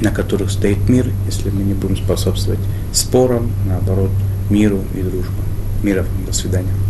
на 0.00 0.10
которых 0.10 0.50
стоит 0.50 0.88
мир, 0.88 1.06
если 1.26 1.50
мы 1.50 1.62
не 1.62 1.74
будем 1.74 1.96
способствовать 1.96 2.60
спорам, 2.92 3.50
наоборот, 3.66 4.10
миру 4.48 4.80
и 4.94 5.02
дружбе. 5.02 5.49
Мира 5.82 6.04
до 6.26 6.32
свидания. 6.32 6.89